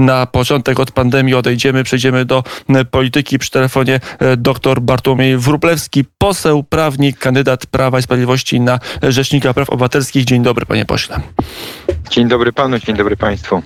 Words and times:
na 0.00 0.26
początek 0.26 0.80
od 0.80 0.90
pandemii 0.90 1.34
odejdziemy, 1.34 1.84
przejdziemy 1.84 2.24
do 2.24 2.44
polityki. 2.90 3.38
Przy 3.38 3.50
telefonie 3.50 4.00
dr 4.36 4.80
Bartłomiej 4.80 5.38
Wrublewski, 5.38 6.04
poseł, 6.18 6.62
prawnik, 6.62 7.18
kandydat 7.18 7.66
Prawa 7.66 7.98
i 7.98 8.02
Sprawiedliwości 8.02 8.60
na 8.60 8.78
Rzecznika 9.02 9.54
Praw 9.54 9.70
Obywatelskich. 9.70 10.24
Dzień 10.24 10.42
dobry, 10.42 10.66
panie 10.66 10.84
pośle. 10.84 11.20
Dzień 12.10 12.28
dobry 12.28 12.52
panu, 12.52 12.78
dzień 12.78 12.96
dobry 12.96 13.16
państwu. 13.16 13.62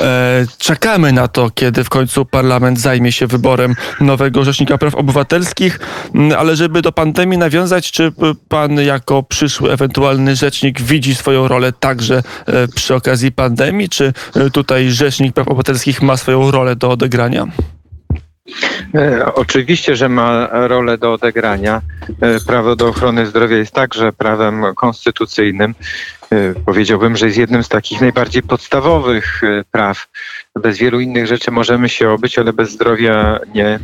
E, 0.00 0.46
czekamy 0.58 1.12
na 1.12 1.28
to, 1.28 1.50
kiedy 1.50 1.84
w 1.84 1.88
końcu 1.88 2.24
parlament 2.24 2.80
zajmie 2.80 3.12
się 3.12 3.26
wyborem 3.26 3.74
nowego 4.00 4.44
Rzecznika 4.44 4.78
Praw 4.78 4.94
Obywatelskich, 4.94 5.78
mm, 6.14 6.38
ale 6.38 6.56
żeby 6.56 6.82
do 6.82 6.92
pandemii 6.92 7.38
nawiązać, 7.38 7.92
czy 7.92 8.12
pan 8.48 8.80
jako 8.80 9.22
przyszły 9.22 9.72
ewentualny 9.72 10.36
rzecznik 10.36 10.80
widzi 10.80 11.14
swoją 11.14 11.48
rolę 11.48 11.72
także 11.72 12.22
e, 12.46 12.68
przy 12.68 12.94
okazji 12.94 13.32
pandemii, 13.32 13.88
czy 13.88 14.12
e, 14.36 14.50
tutaj 14.50 14.90
Rzecznik 14.90 15.34
Praw 15.34 15.48
Obywatelskich 15.48 16.02
ma 16.02 16.16
swoją 16.16 16.50
rolę 16.50 16.76
do 16.76 16.90
odegrania? 16.90 17.46
Oczywiście, 19.34 19.96
że 19.96 20.08
ma 20.08 20.48
rolę 20.52 20.98
do 20.98 21.12
odegrania. 21.12 21.82
Prawo 22.46 22.76
do 22.76 22.88
ochrony 22.88 23.26
zdrowia 23.26 23.56
jest 23.56 23.74
także 23.74 24.12
prawem 24.12 24.64
konstytucyjnym. 24.74 25.74
E, 26.32 26.54
powiedziałbym, 26.66 27.16
że 27.16 27.26
jest 27.26 27.38
jednym 27.38 27.64
z 27.64 27.68
takich 27.68 28.00
najbardziej 28.00 28.42
podstawowych 28.42 29.44
e, 29.44 29.64
praw. 29.70 30.06
Bez 30.56 30.78
wielu 30.78 31.00
innych 31.00 31.26
rzeczy 31.26 31.50
możemy 31.50 31.88
się 31.88 32.10
obyć, 32.10 32.38
ale 32.38 32.52
bez 32.52 32.70
zdrowia 32.70 33.38
nie. 33.54 33.66
E, 33.66 33.80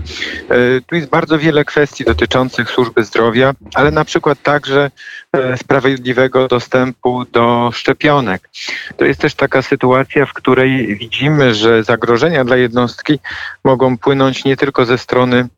tu 0.87 0.95
jest 0.95 1.09
bardzo 1.09 1.39
wiele 1.39 1.65
kwestii 1.65 2.05
dotyczących 2.05 2.71
służby 2.71 3.05
zdrowia, 3.05 3.55
ale 3.75 3.91
na 3.91 4.05
przykład 4.05 4.43
także 4.43 4.91
sprawiedliwego 5.57 6.49
dostępu 6.49 7.25
do 7.33 7.71
szczepionek. 7.73 8.51
To 8.97 9.05
jest 9.05 9.21
też 9.21 9.35
taka 9.35 9.63
sytuacja, 9.63 10.27
w 10.27 10.33
której 10.33 10.97
widzimy, 10.97 11.55
że 11.55 11.85
zagrożenia 11.85 12.45
dla 12.45 12.57
jednostki 12.57 13.19
mogą 13.65 13.99
płynąć 13.99 14.45
nie 14.45 14.57
tylko 14.57 14.85
ze 14.85 14.99
strony 14.99 15.49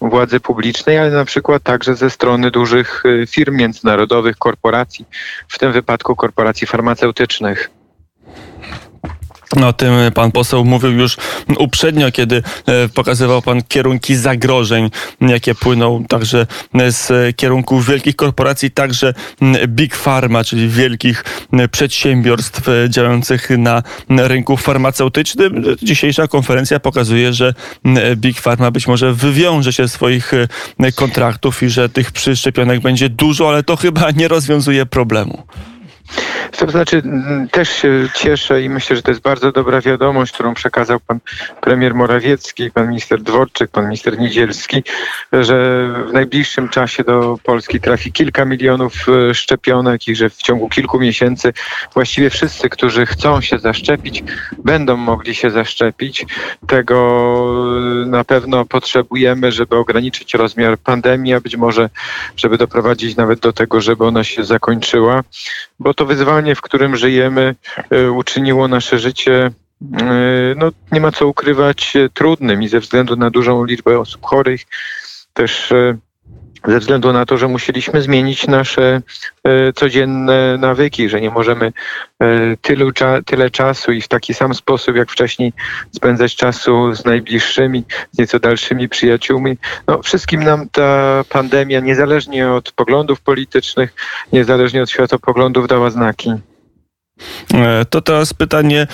władzy 0.00 0.40
publicznej, 0.40 0.98
ale 0.98 1.10
na 1.10 1.24
przykład 1.24 1.62
także 1.62 1.94
ze 1.94 2.10
strony 2.10 2.50
dużych 2.50 3.02
firm 3.28 3.56
międzynarodowych, 3.56 4.36
korporacji, 4.36 5.06
w 5.48 5.58
tym 5.58 5.72
wypadku 5.72 6.16
korporacji 6.16 6.66
farmaceutycznych. 6.66 7.70
O 9.66 9.72
tym 9.72 9.92
pan 10.14 10.32
poseł 10.32 10.64
mówił 10.64 10.92
już 10.92 11.16
uprzednio, 11.58 12.12
kiedy 12.12 12.42
e, 12.66 12.88
pokazywał 12.88 13.42
pan 13.42 13.62
kierunki 13.62 14.16
zagrożeń, 14.16 14.90
jakie 15.20 15.54
płyną 15.54 16.04
także 16.08 16.46
z 16.88 17.36
kierunku 17.36 17.80
wielkich 17.80 18.16
korporacji, 18.16 18.70
także 18.70 19.14
Big 19.66 19.96
Pharma, 19.96 20.44
czyli 20.44 20.68
wielkich 20.68 21.24
przedsiębiorstw 21.70 22.60
działających 22.88 23.48
na 23.50 23.82
rynku 24.08 24.56
farmaceutycznym. 24.56 25.64
Dzisiejsza 25.82 26.28
konferencja 26.28 26.80
pokazuje, 26.80 27.32
że 27.32 27.54
Big 28.16 28.40
Pharma 28.40 28.70
być 28.70 28.86
może 28.86 29.12
wywiąże 29.12 29.72
się 29.72 29.88
swoich 29.88 30.32
kontraktów 30.94 31.62
i 31.62 31.70
że 31.70 31.88
tych 31.88 32.12
przyszczepionek 32.12 32.80
będzie 32.80 33.08
dużo, 33.08 33.48
ale 33.48 33.62
to 33.62 33.76
chyba 33.76 34.10
nie 34.10 34.28
rozwiązuje 34.28 34.86
problemu. 34.86 35.42
To 36.58 36.70
znaczy, 36.70 37.02
też 37.50 37.68
się 37.68 38.08
cieszę 38.14 38.62
i 38.62 38.68
myślę, 38.68 38.96
że 38.96 39.02
to 39.02 39.10
jest 39.10 39.22
bardzo 39.22 39.52
dobra 39.52 39.80
wiadomość, 39.80 40.32
którą 40.32 40.54
przekazał 40.54 41.00
pan 41.00 41.18
premier 41.60 41.94
Morawiecki, 41.94 42.70
pan 42.70 42.88
minister 42.88 43.22
Dworczyk, 43.22 43.70
pan 43.70 43.84
minister 43.84 44.18
Niedzielski, 44.18 44.82
że 45.32 45.88
w 46.08 46.12
najbliższym 46.12 46.68
czasie 46.68 47.04
do 47.04 47.38
Polski 47.42 47.80
trafi 47.80 48.12
kilka 48.12 48.44
milionów 48.44 48.92
e, 49.08 49.34
szczepionek 49.34 50.08
i 50.08 50.16
że 50.16 50.30
w 50.30 50.36
ciągu 50.36 50.68
kilku 50.68 51.00
miesięcy 51.00 51.52
właściwie 51.94 52.30
wszyscy, 52.30 52.68
którzy 52.68 53.06
chcą 53.06 53.40
się 53.40 53.58
zaszczepić, 53.58 54.24
będą 54.64 54.96
mogli 54.96 55.34
się 55.34 55.50
zaszczepić. 55.50 56.26
Tego 56.66 56.96
e, 58.02 58.06
na 58.06 58.24
pewno 58.24 58.64
potrzebujemy, 58.64 59.52
żeby 59.52 59.76
ograniczyć 59.76 60.34
rozmiar 60.34 60.78
pandemii, 60.78 61.34
a 61.34 61.40
być 61.40 61.56
może, 61.56 61.90
żeby 62.36 62.58
doprowadzić 62.58 63.16
nawet 63.16 63.40
do 63.40 63.52
tego, 63.52 63.80
żeby 63.80 64.04
ona 64.04 64.24
się 64.24 64.44
zakończyła, 64.44 65.22
bo 65.78 65.93
to 65.94 66.06
wyzwanie 66.06 66.54
w 66.54 66.60
którym 66.60 66.96
żyjemy, 66.96 67.54
e, 67.90 68.10
uczyniło 68.10 68.68
nasze 68.68 68.98
życie 68.98 69.50
e, 70.00 70.54
no, 70.56 70.70
nie 70.92 71.00
ma 71.00 71.12
co 71.12 71.26
ukrywać, 71.26 71.96
e, 71.96 72.08
trudnym 72.08 72.62
i 72.62 72.68
ze 72.68 72.80
względu 72.80 73.16
na 73.16 73.30
dużą 73.30 73.64
liczbę 73.64 73.98
osób 73.98 74.26
chorych, 74.26 74.60
też 75.32 75.72
ze 76.66 76.78
względu 76.78 77.12
na 77.12 77.26
to, 77.26 77.38
że 77.38 77.48
musieliśmy 77.48 78.02
zmienić 78.02 78.46
nasze 78.46 79.00
codzienne 79.74 80.58
nawyki, 80.58 81.08
że 81.08 81.20
nie 81.20 81.30
możemy 81.30 81.72
tylu, 82.62 82.90
tyle 83.26 83.50
czasu 83.50 83.92
i 83.92 84.00
w 84.00 84.08
taki 84.08 84.34
sam 84.34 84.54
sposób 84.54 84.96
jak 84.96 85.10
wcześniej 85.10 85.52
spędzać 85.96 86.36
czasu 86.36 86.94
z 86.94 87.04
najbliższymi, 87.04 87.84
z 88.12 88.18
nieco 88.18 88.38
dalszymi 88.38 88.88
przyjaciółmi. 88.88 89.56
No, 89.88 90.02
wszystkim 90.02 90.44
nam 90.44 90.68
ta 90.68 91.24
pandemia, 91.28 91.80
niezależnie 91.80 92.50
od 92.50 92.72
poglądów 92.72 93.20
politycznych, 93.20 93.94
niezależnie 94.32 94.82
od 94.82 94.90
światopoglądów, 94.90 95.68
dała 95.68 95.90
znaki. 95.90 96.30
E, 97.54 97.84
to 97.84 98.00
teraz 98.02 98.34
pytanie 98.34 98.82
e, 98.82 98.86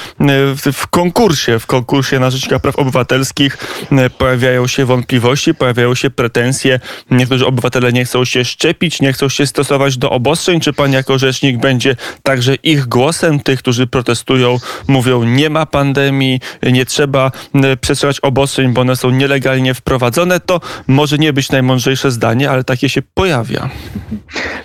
w 0.73 0.87
konkursie, 0.87 1.59
w 1.59 1.67
konkursie 1.67 2.19
na 2.19 2.31
Rzecznika 2.31 2.59
Praw 2.59 2.79
Obywatelskich 2.79 3.59
e, 3.93 4.11
pojawiają 4.11 4.67
się 4.67 4.85
wątpliwości, 4.85 5.55
pojawiają 5.55 5.95
się 5.95 6.11
pretensje. 6.11 6.81
Niektórzy 7.11 7.47
obywatele 7.47 7.93
nie 7.93 8.05
chcą 8.05 8.25
się 8.25 8.45
szczepić, 8.45 9.01
nie 9.01 9.13
chcą 9.13 9.29
się 9.29 9.47
stosować 9.47 9.99
do 9.99 10.11
obostrzeń. 10.11 10.61
Czy 10.61 10.73
pan 10.73 10.93
jako 10.93 11.19
rzecznik 11.19 11.59
będzie 11.59 11.97
także 12.23 12.55
ich 12.55 12.87
głosem, 12.87 13.41
tych, 13.41 13.59
którzy 13.59 13.87
protestują, 13.87 14.57
mówią 14.89 15.25
nie 15.25 15.51
ma 15.51 15.67
pandemii, 15.67 16.41
nie 16.63 16.87
trzeba 16.87 17.33
przestrzegać 17.81 18.21
obostrzeń, 18.21 18.73
bo 18.73 18.81
one 18.81 18.97
są 18.97 19.11
nielegalnie 19.11 19.75
wprowadzone? 19.75 20.41
To 20.41 20.61
może 20.87 21.19
nie 21.19 21.33
być 21.33 21.51
najmądrzejsze 21.51 22.11
zdanie, 22.11 22.51
ale 22.51 22.65
takie 22.65 22.89
się 22.89 23.03
pojawia. 23.15 23.71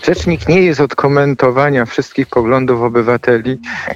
Rzecznik 0.04 0.50
nie 0.50 0.62
jest 0.62 0.80
od 0.80 0.96
komentowania 0.96 1.86
wszystkich 1.86 2.28
poglądów 2.28 2.82
obywateli, 2.82 3.45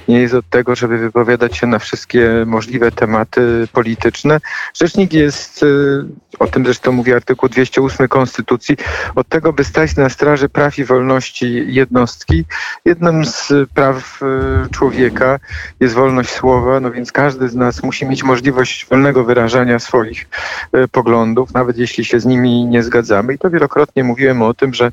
nie 0.08 0.20
jest 0.20 0.34
od 0.34 0.48
tego, 0.50 0.74
żeby 0.74 0.98
wypowiadać 0.98 1.56
się 1.56 1.66
na 1.66 1.78
wszystkie 1.78 2.44
możliwe 2.46 2.92
tematy 2.92 3.68
polityczne. 3.72 4.40
Rzecznik 4.74 5.12
jest, 5.12 5.62
y, 5.62 6.04
o 6.38 6.46
tym 6.46 6.64
zresztą 6.64 6.92
mówi 6.92 7.12
artykuł 7.12 7.48
208 7.48 8.08
Konstytucji, 8.08 8.76
od 9.14 9.28
tego, 9.28 9.52
by 9.52 9.64
stać 9.64 9.96
na 9.96 10.08
straży 10.08 10.48
praw 10.48 10.78
i 10.78 10.84
wolności 10.84 11.74
jednostki. 11.74 12.44
Jednym 12.84 13.24
z 13.24 13.52
praw 13.74 14.20
y, 14.22 14.70
człowieka 14.70 15.38
jest 15.80 15.94
wolność 15.94 16.30
słowa, 16.30 16.80
no 16.80 16.90
więc 16.90 17.12
każdy 17.12 17.48
z 17.48 17.54
nas 17.54 17.82
musi 17.82 18.06
mieć 18.06 18.22
możliwość 18.22 18.86
wolnego 18.90 19.24
wyrażania 19.24 19.78
swoich 19.78 20.28
y, 20.76 20.88
poglądów, 20.88 21.54
nawet 21.54 21.78
jeśli 21.78 22.04
się 22.04 22.20
z 22.20 22.26
nimi 22.26 22.66
nie 22.66 22.82
zgadzamy. 22.82 23.34
I 23.34 23.38
to 23.38 23.50
wielokrotnie 23.50 24.04
mówiłem 24.04 24.42
o 24.42 24.54
tym, 24.54 24.74
że 24.74 24.92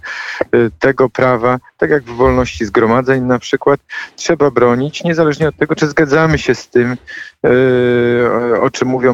tego 0.79 1.09
prawa, 1.09 1.59
tak 1.78 1.89
jak 1.89 2.03
w 2.03 2.16
wolności 2.16 2.66
zgromadzeń 2.66 3.24
na 3.24 3.39
przykład, 3.39 3.79
trzeba 4.16 4.47
bronić, 4.52 5.03
niezależnie 5.03 5.47
od 5.47 5.56
tego, 5.58 5.75
czy 5.75 5.88
zgadzamy 5.88 6.38
się 6.40 6.56
z 6.56 6.69
tym, 6.69 6.97
e, 7.46 8.62
o 8.62 8.69
czym 8.69 8.88
mówią 8.88 9.13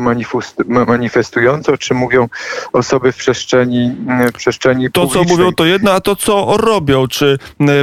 manifestujący, 0.87 1.71
o 1.71 1.77
czym 1.77 1.97
mówią 1.97 2.29
osoby 2.73 3.11
w 3.11 3.17
przestrzeni, 3.17 3.95
w 4.33 4.37
przestrzeni 4.37 4.91
To, 4.91 5.01
publicznej. 5.01 5.25
co 5.25 5.31
mówią, 5.31 5.51
to 5.51 5.65
jedno, 5.65 5.91
a 5.91 5.99
to, 6.01 6.15
co 6.15 6.57
robią. 6.57 7.07
Czy 7.07 7.37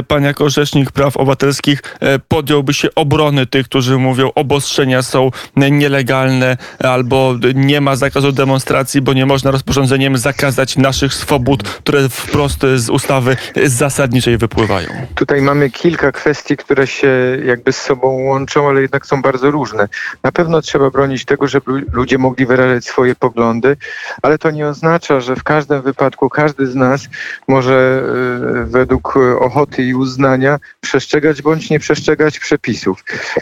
pan 0.07 0.23
jako 0.23 0.49
Rzecznik 0.49 0.91
Praw 0.91 1.17
Obywatelskich 1.17 1.81
e, 1.99 2.19
podjąłby 2.19 2.73
się 2.73 2.87
obrony 2.95 3.45
tych, 3.45 3.65
którzy 3.65 3.97
mówią, 3.97 4.31
obostrzenia 4.35 5.01
są 5.01 5.31
nielegalne, 5.55 6.57
albo 6.79 7.35
nie 7.55 7.81
ma 7.81 7.95
zakazu 7.95 8.31
demonstracji, 8.31 9.01
bo 9.01 9.13
nie 9.13 9.25
można 9.25 9.51
rozporządzeniem 9.51 10.17
zakazać 10.17 10.77
naszych 10.77 11.13
swobód, 11.13 11.63
które 11.63 12.09
wprost 12.09 12.59
z 12.75 12.89
ustawy 12.89 13.37
zasadniczej 13.65 14.37
wypływają? 14.37 14.89
Tutaj 15.15 15.41
mamy 15.41 15.69
kilka 15.69 16.11
kwestii, 16.11 16.57
które 16.57 16.87
się 16.87 17.07
jakby 17.45 17.71
z 17.71 17.81
sobą 17.81 18.07
łączą, 18.07 18.69
ale 18.69 18.81
jednak 18.81 19.05
są 19.05 19.21
bardzo 19.21 19.51
różne. 19.51 19.87
Na 20.23 20.31
pewno 20.31 20.61
trzeba 20.61 20.89
bronić 20.89 21.25
tego, 21.25 21.47
żeby 21.47 21.85
ludzie 21.93 22.17
mogli 22.17 22.45
wyrażać 22.45 22.85
swoje 22.85 23.15
poglądy, 23.15 23.77
ale 24.21 24.37
to 24.37 24.51
nie 24.51 24.67
oznacza, 24.67 25.19
że 25.19 25.35
w 25.35 25.43
każdym 25.43 25.81
wypadku 25.81 26.29
każdy 26.29 26.67
z 26.67 26.75
nas 26.75 27.07
może 27.47 28.03
e, 28.03 28.65
według 28.65 29.17
ochoty 29.39 29.83
i 29.83 29.93
uznania 29.93 30.59
przestrzegać 30.81 31.41
bądź 31.41 31.69
nie 31.69 31.79
przestrzegać 31.79 32.39
przepisów. 32.39 33.03
E, 33.37 33.41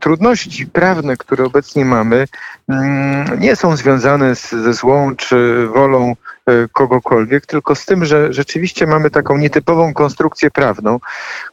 trudności 0.00 0.66
prawne, 0.66 1.16
które 1.16 1.44
obecnie 1.44 1.84
mamy, 1.84 2.26
mm, 2.68 3.40
nie 3.40 3.56
są 3.56 3.76
związane 3.76 4.34
ze 4.34 4.74
złą 4.74 5.16
czy 5.16 5.66
wolą 5.66 6.16
kogokolwiek, 6.72 7.46
tylko 7.46 7.74
z 7.74 7.86
tym, 7.86 8.04
że 8.04 8.32
rzeczywiście 8.32 8.86
mamy 8.86 9.10
taką 9.10 9.36
nietypową 9.36 9.94
konstrukcję 9.94 10.50
prawną, 10.50 11.00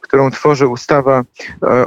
którą 0.00 0.30
tworzy 0.30 0.66
ustawa 0.66 1.22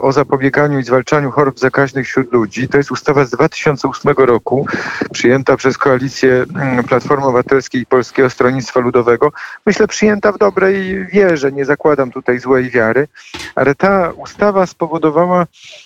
o 0.01 0.11
zapobieganiu 0.11 0.79
i 0.79 0.83
zwalczaniu 0.83 1.31
chorób 1.31 1.59
zakaźnych 1.59 2.07
wśród 2.07 2.33
ludzi. 2.33 2.67
To 2.67 2.77
jest 2.77 2.91
ustawa 2.91 3.25
z 3.25 3.29
2008 3.29 4.13
roku, 4.17 4.67
przyjęta 5.11 5.57
przez 5.57 5.77
koalicję 5.77 6.45
mm, 6.55 6.83
Platformy 6.83 7.25
Obywatelskiej 7.25 7.81
i 7.81 7.85
Polskiego 7.85 8.29
Stronnictwa 8.29 8.79
Ludowego. 8.79 9.31
Myślę, 9.65 9.87
przyjęta 9.87 10.31
w 10.31 10.37
dobrej 10.37 11.05
wierze, 11.05 11.51
nie 11.51 11.65
zakładam 11.65 12.11
tutaj 12.11 12.39
złej 12.39 12.69
wiary, 12.69 13.07
ale 13.55 13.75
ta 13.75 14.11
ustawa 14.11 14.65
spowodowała 14.65 15.45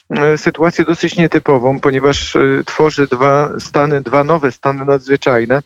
e, 0.09 0.37
sytuację 0.37 0.85
dosyć 0.85 1.17
nietypową, 1.17 1.79
ponieważ 1.79 2.35
e, 2.35 2.39
tworzy 2.65 3.07
dwa 3.07 3.59
stany, 3.59 4.01
dwa 4.01 4.23
nowe 4.23 4.51
stany 4.51 4.85
nadzwyczajne 4.85 5.61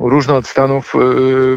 różne 0.00 0.34
od 0.34 0.46
stanów 0.46 0.94
e, 0.94 0.98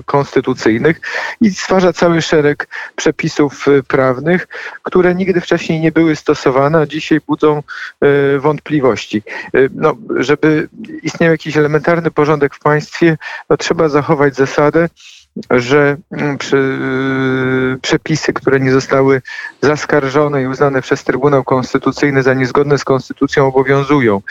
konstytucyjnych 0.06 1.02
i 1.42 1.52
stwarza 1.52 1.94
cały 1.94 2.22
szereg 2.22 2.68
przepisów 2.96 3.66
prawnych, 3.88 4.48
które 4.84 5.16
nigdy 5.16 5.42
wcześniej 5.42 5.80
nie 5.80 5.92
były 5.92 6.16
stosowane, 6.16 6.80
a 6.80 6.86
dzisiaj 6.86 7.20
budzą 7.28 7.64
wątpliwości. 8.40 9.24
No, 9.76 9.96
żeby 10.16 10.70
istniał 11.04 11.32
jakiś 11.32 11.58
elementarny 11.58 12.12
porządek 12.12 12.56
w 12.56 12.60
państwie, 12.60 13.18
no, 13.50 13.58
trzeba 13.58 13.90
zachować 13.90 14.36
zasadę, 14.36 14.90
że 15.50 15.98
mm, 16.12 16.38
przy, 16.38 16.80
przepisy, 17.82 18.34
które 18.34 18.60
nie 18.60 18.72
zostały 18.72 19.22
zaskarżone 19.62 20.44
i 20.44 20.48
uznane 20.48 20.82
przez 20.82 21.04
Trybunał 21.04 21.44
Konstytucyjny 21.44 22.24
za 22.24 22.34
niezgodne 22.34 22.78
z 22.78 22.84
konstytucją 22.84 23.48
obowiązują. 23.48 24.22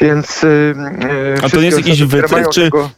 Więc. 0.00 0.44
Y, 0.44 0.46
y, 0.46 1.44
A 1.44 1.48
to 1.48 1.56
nie 1.56 1.66
jest 1.66 1.78
jakiś 1.78 2.02
wytrych, 2.02 2.48
czy 2.48 2.64
tego... 2.64 2.90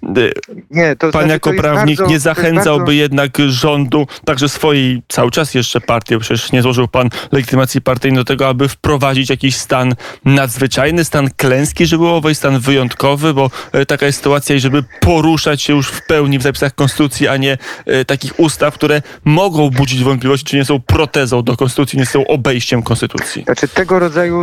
nie, 0.71 0.97
to 0.97 1.11
pan 1.11 1.11
znaczy, 1.11 1.29
jako 1.29 1.53
prawnik 1.53 1.99
bardzo, 1.99 2.13
nie 2.13 2.21
zachęcałby 2.21 2.79
bardzo... 2.79 2.93
jednak 2.93 3.39
rządu, 3.49 4.07
także 4.25 4.49
swojej 4.49 5.03
cały 5.09 5.31
czas 5.31 5.55
jeszcze 5.55 5.81
partii, 5.81 6.19
przecież 6.19 6.53
nie 6.53 6.63
złożył 6.63 6.89
pan 6.89 7.09
legitymacji 7.33 7.81
partyjnej 7.81 8.21
do 8.21 8.25
tego, 8.25 8.49
aby 8.49 8.69
wprowadzić 8.69 9.31
jakiś 9.31 9.57
stan 9.57 9.95
nadzwyczajny, 10.25 11.05
stan 11.05 11.29
klęski 11.37 11.87
żywiołowej, 11.87 12.35
stan 12.35 12.59
wyjątkowy, 12.59 13.35
bo 13.35 13.51
e, 13.73 13.87
taka 13.87 14.07
jest 14.07 14.19
sytuacja 14.19 14.57
i 14.57 14.61
żeby 14.61 14.85
poruszać 15.01 15.63
się 15.63 15.73
już 15.73 15.89
w 15.89 16.07
pełni 16.07 16.39
w 16.39 16.43
zapisach 16.43 16.75
konstytucji, 16.75 17.29
a 17.29 17.37
nie 17.37 17.59
e, 17.87 18.05
takich 18.05 18.41
ustaw, 18.41 18.75
które 18.75 19.03
mogą 19.25 19.71
budzić 19.71 20.05
wątpliwości, 20.05 20.47
czy 20.47 20.57
nie 20.57 20.65
są 20.65 20.81
protezą 20.81 21.43
do 21.43 21.57
konstytucji, 21.57 21.99
nie 21.99 22.07
są 22.07 22.27
obejściem 22.27 22.83
konstytucji. 22.83 23.45
Znaczy 23.45 23.69
tego 23.69 23.99
rodzaju 23.99 24.43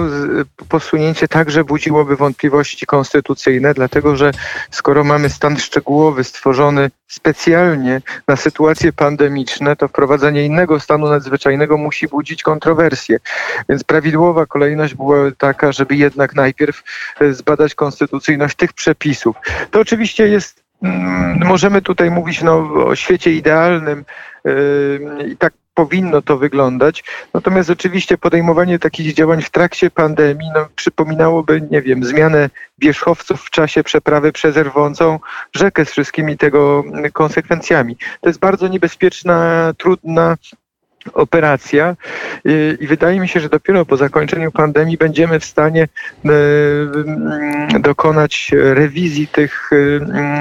posunięcie 0.70 1.28
także 1.28 1.64
budziłoby 1.64 2.16
wątpliwości 2.16 2.45
wątpliwości 2.46 2.86
konstytucyjne, 2.86 3.74
dlatego 3.74 4.16
że 4.16 4.32
skoro 4.72 5.04
mamy 5.04 5.30
stan 5.30 5.58
szczegółowy 5.58 6.24
stworzony 6.24 6.92
specjalnie 7.08 8.02
na 8.28 8.36
sytuacje 8.36 8.94
pandemiczne, 8.94 9.76
to 9.76 9.88
wprowadzenie 9.88 10.46
innego 10.46 10.80
stanu 10.80 11.10
nadzwyczajnego 11.10 11.78
musi 11.78 12.08
budzić 12.08 12.44
kontrowersje. 12.44 13.18
Więc 13.70 13.84
prawidłowa 13.84 14.46
kolejność 14.46 14.94
była 14.94 15.32
taka, 15.38 15.72
żeby 15.72 15.96
jednak 15.96 16.36
najpierw 16.36 16.84
e, 17.20 17.34
zbadać 17.34 17.76
konstytucyjność 17.76 18.56
tych 18.56 18.74
przepisów. 18.74 19.36
To 19.72 19.80
oczywiście 19.80 20.28
jest 20.28 20.64
mm, 20.84 21.48
Możemy 21.48 21.82
tutaj 21.82 22.12
mówić 22.12 22.42
no, 22.42 22.58
o 22.86 22.96
świecie 22.96 23.32
idealnym 23.32 24.06
yy, 24.46 25.28
i 25.28 25.38
tak 25.38 25.54
powinno 25.76 26.22
to 26.22 26.38
wyglądać. 26.38 27.04
Natomiast 27.34 27.70
oczywiście 27.70 28.18
podejmowanie 28.18 28.80
takich 28.80 29.14
działań 29.14 29.42
w 29.42 29.50
trakcie 29.50 29.92
pandemii 29.92 30.50
no, 30.56 30.68
przypominałoby, 30.76 31.68
nie 31.72 31.82
wiem, 31.82 32.04
zmianę 32.04 32.50
wierzchowców 32.80 33.42
w 33.42 33.50
czasie 33.50 33.84
przeprawy 33.84 34.32
przez 34.32 34.58
rwącą 34.58 35.20
rzekę 35.56 35.86
z 35.86 35.92
wszystkimi 35.92 36.38
tego 36.38 36.84
konsekwencjami. 37.14 37.98
To 38.22 38.30
jest 38.30 38.40
bardzo 38.40 38.68
niebezpieczna, 38.68 39.74
trudna 39.78 40.38
operacja 41.14 41.96
i 42.80 42.88
wydaje 42.88 43.20
mi 43.20 43.28
się, 43.28 43.40
że 43.40 43.50
dopiero 43.50 43.86
po 43.86 43.98
zakończeniu 43.98 44.52
pandemii 44.52 44.98
będziemy 44.98 45.40
w 45.40 45.46
stanie 45.46 45.84
e, 45.84 46.30
mm, 46.30 47.82
dokonać 47.82 48.52
rewizji 48.54 49.28
tych 49.28 49.70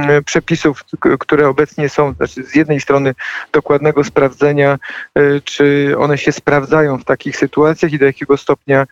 e, 0.08 0.22
przepisów, 0.22 0.84
które 1.18 1.48
obecnie 1.48 1.88
są, 1.88 2.12
znaczy 2.12 2.42
z 2.42 2.54
jednej 2.54 2.80
strony 2.80 3.14
dokładnego 3.52 4.04
sprawdzenia, 4.04 4.78
e, 5.14 5.40
czy 5.40 5.94
one 5.98 6.18
się 6.18 6.32
sprawdzają 6.32 6.98
w 6.98 7.04
takich 7.04 7.36
sytuacjach 7.36 7.92
i 7.92 7.98
do 7.98 8.06
jakiego 8.06 8.36
stopnia 8.36 8.86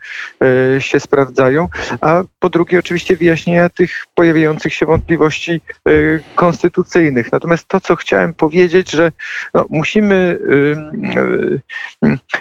się 0.79 1.01
sprawdzają, 1.01 1.69
a 2.01 2.23
po 2.39 2.51
drugie 2.51 2.79
oczywiście 2.79 3.17
wyjaśnienia 3.17 3.69
tych 3.69 4.07
pojawiających 4.15 4.75
się 4.75 4.87
wątpliwości 4.87 5.61
konstytucyjnych. 6.35 7.33
Natomiast 7.33 7.69
to, 7.69 7.81
co 7.81 7.97
chciałem 7.97 8.35
powiedzieć, 8.35 8.91
że 8.91 9.13
no, 9.55 9.67
musimy 9.71 10.39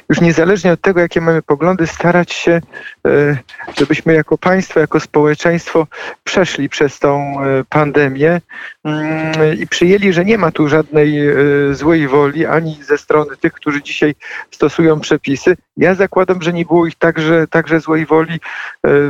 już 0.09 0.21
niezależnie 0.21 0.71
od 0.71 0.81
tego, 0.81 1.00
jakie 1.00 1.21
mamy 1.21 1.41
poglądy, 1.41 1.88
starać 1.88 2.33
się, 2.33 2.62
e, 3.07 3.38
żebyśmy 3.77 4.13
jako 4.13 4.38
państwo, 4.38 4.79
jako 4.79 5.00
społeczeństwo 5.00 5.88
przeszli 6.23 6.69
przez 6.69 7.00
tą 7.00 7.41
e, 7.41 7.63
pandemię 7.69 8.41
mm, 8.83 9.59
i 9.59 9.68
przyjęli, 9.68 10.13
że 10.13 10.25
nie 10.25 10.38
ma 10.38 10.51
tu 10.51 10.68
żadnej 10.68 11.27
e, 11.27 11.33
złej 11.71 12.07
woli 12.07 12.45
ani 12.45 12.79
ze 12.83 12.97
strony 12.97 13.38
tych, 13.38 13.53
którzy 13.53 13.83
dzisiaj 13.83 14.15
stosują 14.51 15.00
przepisy. 15.00 15.57
Ja 15.77 15.95
zakładam, 15.95 16.41
że 16.41 16.53
nie 16.53 16.65
było 16.65 16.88
ich 16.88 16.95
także, 16.95 17.47
także 17.47 17.79
złej 17.79 18.06
woli 18.06 18.39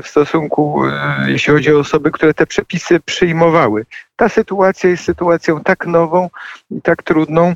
w 0.03 0.07
stosunku, 0.07 0.81
jeśli 1.27 1.53
chodzi 1.53 1.73
o 1.73 1.79
osoby, 1.79 2.11
które 2.11 2.33
te 2.33 2.45
przepisy 2.45 2.99
przyjmowały. 2.99 3.85
Ta 4.15 4.29
sytuacja 4.29 4.89
jest 4.89 5.03
sytuacją 5.03 5.59
tak 5.59 5.85
nową 5.85 6.29
i 6.71 6.81
tak 6.81 7.03
trudną, 7.03 7.55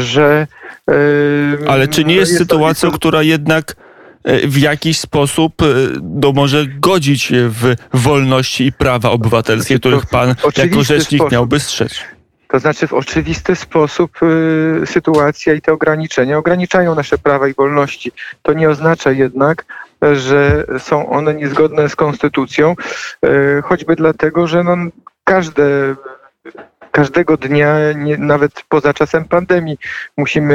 że. 0.00 0.46
Ale 1.68 1.88
czy 1.88 2.04
nie 2.04 2.14
jest, 2.14 2.32
jest 2.32 2.42
sytuacją, 2.42 2.90
to... 2.90 2.96
która 2.96 3.22
jednak 3.22 3.76
e, 4.24 4.48
w 4.48 4.58
jakiś 4.58 4.98
sposób 4.98 5.62
e, 5.62 5.66
no, 6.02 6.32
może 6.32 6.66
godzić 6.66 7.32
w 7.34 7.74
wolności 7.92 8.66
i 8.66 8.72
prawa 8.72 9.10
obywatelskie, 9.10 9.74
znaczy, 9.74 9.80
których 9.80 10.06
pan 10.06 10.34
jako 10.56 10.82
rzecznik 10.82 11.20
sposób. 11.20 11.32
miałby 11.32 11.60
strzec? 11.60 11.92
To 12.48 12.58
znaczy 12.58 12.86
w 12.86 12.92
oczywisty 12.92 13.56
sposób 13.56 14.10
y, 14.22 14.86
sytuacja 14.86 15.54
i 15.54 15.60
te 15.60 15.72
ograniczenia 15.72 16.38
ograniczają 16.38 16.94
nasze 16.94 17.18
prawa 17.18 17.48
i 17.48 17.54
wolności. 17.54 18.12
To 18.42 18.52
nie 18.52 18.70
oznacza 18.70 19.10
jednak, 19.10 19.64
że 20.12 20.64
są 20.78 21.10
one 21.10 21.34
niezgodne 21.34 21.88
z 21.88 21.96
konstytucją, 21.96 22.74
y, 23.24 23.62
choćby 23.62 23.96
dlatego, 23.96 24.46
że 24.46 24.64
no, 24.64 24.76
każde 25.24 25.94
każdego 26.92 27.36
dnia, 27.36 27.92
nie, 27.92 28.16
nawet 28.16 28.64
poza 28.68 28.94
czasem 28.94 29.24
pandemii, 29.24 29.78
musimy 30.16 30.54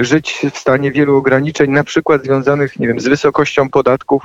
y, 0.00 0.04
żyć 0.04 0.38
w 0.52 0.58
stanie 0.58 0.92
wielu 0.92 1.16
ograniczeń, 1.16 1.70
na 1.70 1.84
przykład 1.84 2.24
związanych, 2.24 2.78
nie 2.78 2.88
wiem, 2.88 3.00
z 3.00 3.08
wysokością 3.08 3.70
podatków, 3.70 4.22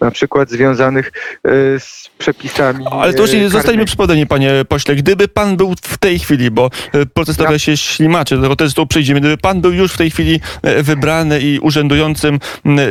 na 0.00 0.10
przykład 0.10 0.50
związanych 0.50 1.12
y, 1.46 1.80
z 1.80 2.10
przepisami. 2.18 2.84
Ale 2.90 3.14
to 3.14 3.22
już 3.22 3.32
nie 3.32 3.46
y, 3.46 3.50
zostańmy 3.50 3.84
przy 3.84 3.96
pandemii, 3.96 4.26
panie 4.26 4.64
pośle. 4.68 4.94
Gdyby 4.94 5.28
pan 5.28 5.56
był 5.56 5.74
w 5.82 5.98
tej 5.98 6.18
chwili, 6.18 6.50
bo 6.50 6.70
proces 7.14 7.36
trochę 7.36 7.58
się 7.58 7.76
ślimaczy, 7.76 8.36
do 8.36 8.42
tego 8.42 8.56
też 8.56 8.74
tu 8.74 8.86
przejdziemy, 8.86 9.20
gdyby 9.20 9.36
pan 9.36 9.60
był 9.60 9.72
już 9.72 9.92
w 9.92 9.96
tej 9.96 10.10
chwili 10.10 10.40
wybrany 10.82 11.40
i 11.40 11.58
urzędującym 11.58 12.38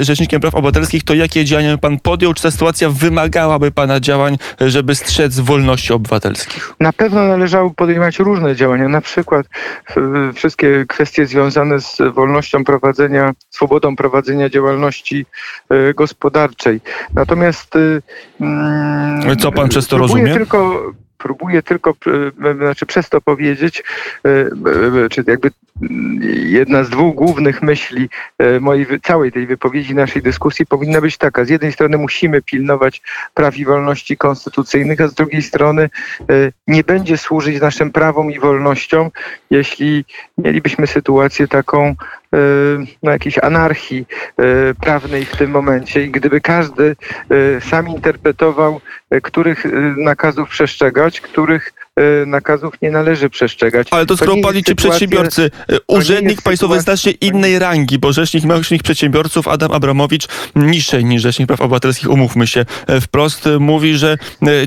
Rzecznikiem 0.01 0.41
Praw 0.41 0.55
Obywatelskich, 0.55 1.03
to 1.03 1.13
jakie 1.13 1.45
działania 1.45 1.71
by 1.71 1.77
pan 1.77 1.99
podjął? 1.99 2.33
Czy 2.33 2.43
ta 2.43 2.51
sytuacja 2.51 2.89
wymagałaby 2.89 3.71
pana 3.71 3.99
działań, 3.99 4.37
żeby 4.61 4.95
strzec 4.95 5.39
wolności 5.39 5.93
obywatelskich? 5.93 6.73
Na 6.79 6.93
pewno 6.93 7.27
należało 7.27 7.69
podejmować 7.69 8.04
podejmować 8.05 8.19
różne 8.19 8.55
działania, 8.55 8.89
na 8.89 9.01
przykład 9.01 9.47
wszystkie 10.33 10.85
kwestie 10.87 11.25
związane 11.25 11.79
z 11.79 11.97
wolnością 12.13 12.63
prowadzenia, 12.63 13.31
swobodą 13.49 13.95
prowadzenia 13.95 14.49
działalności 14.49 15.25
e, 15.69 15.93
gospodarczej. 15.93 16.81
Natomiast 17.13 17.73
mm, 18.41 19.37
co 19.37 19.51
pan 19.51 19.69
przez 19.69 19.87
to 19.87 19.97
rozumie? 19.97 20.33
Tylko 20.33 20.91
próbuję 21.17 21.63
tylko 21.63 21.93
znaczy 22.55 22.85
przez 22.85 23.09
to 23.09 23.21
powiedzieć, 23.21 23.83
e, 24.25 24.29
e, 25.05 25.09
czy 25.09 25.23
jakby 25.27 25.51
jedna 26.31 26.83
z 26.83 26.89
dwóch 26.89 27.15
głównych 27.15 27.61
myśli 27.61 28.09
mojej 28.61 28.87
całej 29.03 29.31
tej 29.31 29.47
wypowiedzi, 29.47 29.95
naszej 29.95 30.21
dyskusji 30.21 30.65
powinna 30.65 31.01
być 31.01 31.17
taka. 31.17 31.45
Z 31.45 31.49
jednej 31.49 31.71
strony 31.71 31.97
musimy 31.97 32.41
pilnować 32.41 33.01
praw 33.33 33.57
i 33.57 33.65
wolności 33.65 34.17
konstytucyjnych, 34.17 35.01
a 35.01 35.07
z 35.07 35.13
drugiej 35.13 35.41
strony 35.41 35.89
nie 36.67 36.83
będzie 36.83 37.17
służyć 37.17 37.61
naszym 37.61 37.91
prawom 37.91 38.31
i 38.31 38.39
wolnościom, 38.39 39.09
jeśli 39.49 40.05
mielibyśmy 40.37 40.87
sytuację 40.87 41.47
taką, 41.47 41.95
no, 43.03 43.11
jakiejś 43.11 43.37
anarchii 43.37 44.05
prawnej 44.81 45.25
w 45.25 45.37
tym 45.37 45.51
momencie 45.51 46.03
i 46.03 46.11
gdyby 46.11 46.41
każdy 46.41 46.95
sam 47.59 47.87
interpretował, 47.87 48.81
których 49.23 49.65
nakazów 49.97 50.49
przestrzegać, 50.49 51.21
których 51.21 51.73
nakazów 52.25 52.73
nie 52.81 52.91
należy 52.91 53.29
przestrzegać. 53.29 53.87
Ale 53.91 54.05
to 54.05 54.17
skoro 54.17 54.53
ci 54.65 54.75
przedsiębiorcy, 54.75 55.51
urzędnik 55.87 56.41
państwowy 56.41 56.79
znacznie 56.79 57.11
innej 57.11 57.59
rangi, 57.59 57.99
bo 57.99 58.13
rzecznik 58.13 58.43
małych 58.43 58.67
przedsiębiorców 58.83 59.47
Adam 59.47 59.71
Abramowicz 59.71 60.27
niższej 60.55 61.05
niż 61.05 61.21
rzecznik 61.21 61.47
praw 61.47 61.61
obywatelskich, 61.61 62.09
umówmy 62.11 62.47
się 62.47 62.65
wprost, 63.01 63.49
mówi, 63.59 63.97
że 63.97 64.17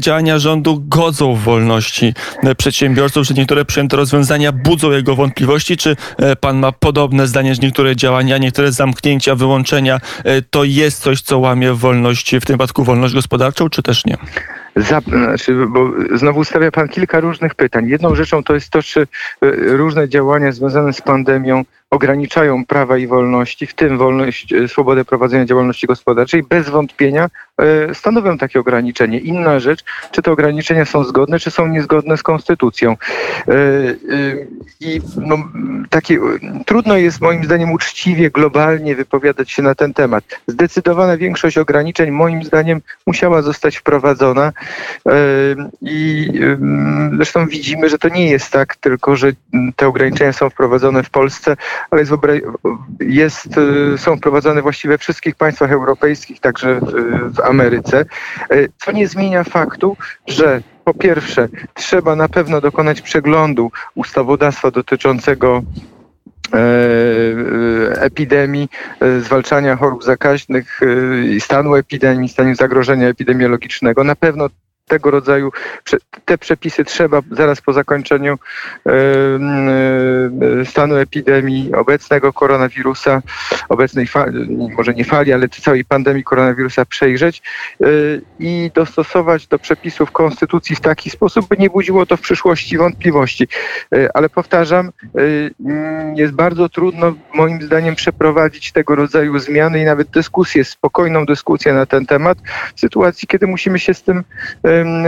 działania 0.01 0.39
rządu 0.39 0.85
godzą 0.89 1.35
w 1.35 1.41
wolności 1.41 2.15
przedsiębiorców, 2.57 3.27
że 3.27 3.35
niektóre 3.35 3.65
przyjęte 3.65 3.97
rozwiązania 3.97 4.53
budzą 4.53 4.91
jego 4.91 5.17
wątpliwości. 5.17 5.77
Czy 5.77 5.97
pan 6.41 6.59
ma 6.59 6.73
podobne 6.73 7.27
zdanie, 7.27 7.55
że 7.55 7.61
niektóre 7.63 7.97
działania, 7.97 8.39
niektóre 8.39 8.73
zamknięcia, 8.73 9.35
wyłączenia 9.35 10.01
to 10.51 10.65
jest 10.65 11.03
coś, 11.03 11.21
co 11.21 11.39
łamie 11.39 11.73
wolność, 11.73 12.37
w 12.37 12.45
tym 12.45 12.55
wypadku 12.55 12.85
wolność 12.85 13.15
gospodarczą, 13.15 13.69
czy 13.69 13.83
też 13.83 14.05
nie? 14.05 14.17
Za, 14.79 15.01
znaczy, 15.01 15.67
bo 15.69 15.91
znowu 16.15 16.45
stawia 16.45 16.71
Pan 16.71 16.89
kilka 16.89 17.21
różnych 17.21 17.55
pytań. 17.55 17.89
Jedną 17.89 18.15
rzeczą 18.15 18.43
to 18.43 18.55
jest 18.55 18.71
to, 18.71 18.83
czy 18.83 19.01
e, 19.01 19.07
różne 19.77 20.09
działania 20.09 20.53
związane 20.53 20.93
z 20.93 21.03
pandemią 21.03 21.65
ograniczają 21.91 22.65
prawa 22.65 22.99
i 22.99 23.07
wolności, 23.07 23.67
w 23.67 23.75
tym 23.75 23.99
wolność, 23.99 24.53
e, 24.53 24.69
swobodę 24.69 25.05
prowadzenia 25.05 25.45
działalności 25.45 25.87
gospodarczej, 25.87 26.43
bez 26.43 26.69
wątpienia 26.69 27.29
stanowią 27.93 28.39
takie 28.39 28.61
ograniczenie. 28.61 29.19
Inna 29.19 29.61
rzecz, 29.61 29.85
czy 30.13 30.23
te 30.23 30.33
ograniczenia 30.33 30.85
są 30.85 31.05
zgodne, 31.05 31.39
czy 31.39 31.51
są 31.51 31.67
niezgodne 31.67 32.17
z 32.17 32.23
konstytucją. 32.23 32.97
I 34.81 35.01
no, 35.17 35.39
takie, 35.91 36.19
trudno 36.67 36.97
jest 36.97 37.21
moim 37.21 37.45
zdaniem 37.45 37.73
uczciwie, 37.73 38.31
globalnie 38.31 38.95
wypowiadać 38.95 39.51
się 39.51 39.63
na 39.63 39.75
ten 39.75 39.95
temat. 39.95 40.25
Zdecydowana 40.47 41.17
większość 41.17 41.59
ograniczeń 41.59 42.11
moim 42.11 42.45
zdaniem 42.45 42.81
musiała 43.07 43.43
zostać 43.43 43.77
wprowadzona 43.77 44.53
i 45.83 46.29
zresztą 47.17 47.47
widzimy, 47.47 47.89
że 47.89 47.99
to 47.99 48.09
nie 48.09 48.31
jest 48.31 48.51
tak 48.51 48.77
tylko, 48.77 49.17
że 49.17 49.33
te 49.77 49.87
ograniczenia 49.87 50.33
są 50.33 50.51
wprowadzone 50.51 51.03
w 51.03 51.11
Polsce, 51.11 51.57
ale 51.91 52.01
jest, 52.01 52.13
jest, 53.01 53.49
są 53.97 54.17
wprowadzane 54.17 54.63
właściwie 54.63 54.95
we 54.95 54.99
wszystkich 54.99 55.35
państwach 55.35 55.73
europejskich, 55.73 56.41
także 56.41 56.81
w 57.23 57.41
Ameryce, 57.49 58.05
y, 58.53 58.69
co 58.79 58.93
nie 58.93 59.09
zmienia 59.09 59.45
faktu, 59.45 59.97
że 60.27 60.63
po 60.85 60.95
pierwsze, 60.95 61.49
trzeba 61.75 62.17
na 62.17 62.29
pewno 62.29 62.61
dokonać 62.61 63.01
przeglądu 63.01 63.71
ustawodawstwa 63.95 64.71
dotyczącego 64.71 65.63
e, 66.55 66.59
epidemii, 68.01 68.69
e, 69.01 69.21
zwalczania 69.21 69.77
chorób 69.77 70.05
zakaźnych 70.05 70.81
stanu 71.39 71.75
epidemii, 71.75 72.29
stanu 72.29 72.55
zagrożenia 72.55 73.09
epidemiologicznego. 73.09 74.05
Na 74.05 74.17
pewno 74.17 74.49
tego 74.89 75.11
rodzaju 75.11 75.53
te 76.25 76.39
przepisy 76.39 76.85
trzeba 76.85 77.21
zaraz 77.31 77.61
po 77.61 77.73
zakończeniu 77.73 78.39
stanu 80.65 80.97
epidemii 80.97 81.75
obecnego 81.75 82.33
koronawirusa, 82.33 83.23
obecnej 83.69 84.07
fali, 84.07 84.57
może 84.77 84.95
nie 84.95 85.05
fali, 85.05 85.33
ale 85.33 85.49
całej 85.49 85.85
pandemii 85.85 86.25
koronawirusa 86.25 86.85
przejrzeć 86.85 87.43
e, 87.81 87.87
i 88.39 88.71
dostosować 88.75 89.47
do 89.47 89.59
przepisów 89.59 90.11
konstytucji 90.11 90.77
w 90.77 90.81
taki 90.81 91.11
sposób, 91.11 91.49
by 91.49 91.57
nie 91.57 91.71
budziło 91.71 92.07
to 92.07 92.17
w 92.17 92.21
przyszłości 92.21 92.79
wątpliwości. 92.79 93.49
E, 93.95 94.17
ale 94.17 94.29
powtarzam, 94.29 94.89
e, 94.89 94.91
jest 96.15 96.33
bardzo 96.33 96.69
trudno 96.69 97.15
moim 97.35 97.63
zdaniem 97.63 97.95
przeprowadzić 97.95 98.73
tego 98.73 98.95
rodzaju 98.95 99.39
zmiany 99.39 99.81
i 99.81 99.85
nawet 99.85 100.11
dyskusję, 100.11 100.65
spokojną 100.65 101.27
dyskusję 101.27 101.73
na 101.73 101.87
ten 101.87 102.07
temat 102.07 102.39
w 102.75 102.81
sytuacji, 102.81 103.29
kiedy 103.29 103.47
musimy 103.47 103.79
się 103.79 103.95
z 103.95 104.03
tym 104.03 104.25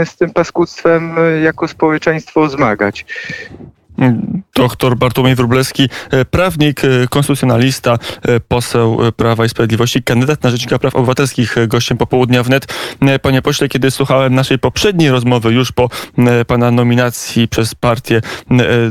z 0.05 0.17
tym 0.17 0.29
paskudztwem 0.29 1.15
e, 1.17 1.39
jako 1.41 1.67
społeczeństwo 1.67 2.49
zmagać. 2.49 3.05
Doktor 4.55 4.97
Bartłomiej 4.97 5.35
Wróblewski, 5.35 5.89
e, 6.11 6.25
prawnik, 6.25 6.85
e, 6.85 6.87
konstytucjonalista, 7.09 7.97
e, 8.21 8.39
poseł 8.39 8.99
Prawa 9.17 9.45
i 9.45 9.49
Sprawiedliwości, 9.49 10.03
kandydat 10.03 10.43
na 10.43 10.49
Rzecznika 10.49 10.79
Praw 10.79 10.95
Obywatelskich, 10.95 11.55
gościem 11.67 11.97
popołudnia 11.97 12.43
wnet. 12.43 12.67
Panie 13.21 13.41
pośle, 13.41 13.69
kiedy 13.69 13.91
słuchałem 13.91 14.35
naszej 14.35 14.59
poprzedniej 14.59 15.09
rozmowy, 15.09 15.53
już 15.53 15.71
po 15.71 15.89
pana 16.47 16.71
nominacji 16.71 17.47
przez 17.47 17.75
partię 17.75 18.21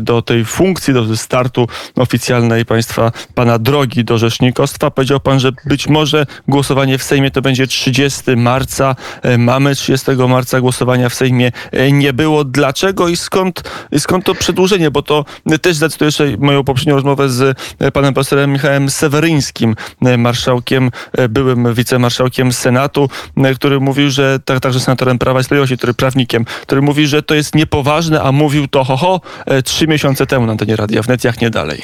do 0.00 0.22
tej 0.22 0.44
funkcji, 0.44 0.94
do 0.94 1.16
startu 1.16 1.68
oficjalnej 1.96 2.64
państwa, 2.64 3.12
pana 3.34 3.58
drogi 3.58 4.04
do 4.04 4.18
rzecznikostwa, 4.18 4.90
powiedział 4.90 5.20
pan, 5.20 5.40
że 5.40 5.52
być 5.64 5.88
może 5.88 6.26
głosowanie 6.48 6.98
w 6.98 7.02
Sejmie 7.02 7.30
to 7.30 7.42
będzie 7.42 7.66
30 7.66 8.36
marca. 8.36 8.96
Mamy 9.38 9.74
30 9.74 10.10
marca 10.28 10.60
głosowania 10.60 11.08
w 11.08 11.14
Sejmie 11.14 11.52
nie 11.92 12.12
było. 12.12 12.44
Dlaczego 12.44 13.08
i 13.08 13.16
skąd, 13.16 13.62
i 13.92 14.00
skąd 14.00 14.24
to 14.24 14.34
przedłużenie? 14.34 14.90
Bo 14.90 14.99
bo 15.00 15.04
to 15.04 15.24
też 15.62 15.76
zacytuję 15.76 16.06
jeszcze 16.06 16.24
moją 16.38 16.64
poprzednią 16.64 16.94
rozmowę 16.94 17.28
z 17.28 17.58
e, 17.78 17.92
panem 17.92 18.14
profesorem 18.14 18.52
Michałem 18.52 18.90
Seweryńskim, 18.90 19.76
e, 20.04 20.16
marszałkiem, 20.16 20.90
e, 21.12 21.28
byłym 21.28 21.74
wicemarszałkiem 21.74 22.52
Senatu, 22.52 23.08
który 23.56 23.80
mówił, 23.80 24.10
że 24.10 24.38
tak, 24.44 24.60
także 24.60 24.80
senatorem 24.80 25.18
Prawa 25.18 25.40
i 25.40 25.44
Sprawiedliwości, 25.44 25.76
który 25.76 25.94
prawnikiem, 25.94 26.44
który 26.62 26.82
mówi, 26.82 27.06
że 27.06 27.22
to 27.22 27.34
jest 27.34 27.54
niepoważne, 27.54 28.22
a 28.22 28.32
mówił 28.32 28.68
to 28.68 28.84
ho, 28.84 28.96
ho 28.96 29.20
trzy 29.64 29.86
miesiące 29.86 30.26
temu 30.26 30.46
na 30.46 30.52
antenie 30.52 30.76
radia 30.76 31.02
wnet, 31.02 31.24
jak 31.24 31.40
nie 31.40 31.50
dalej. 31.50 31.82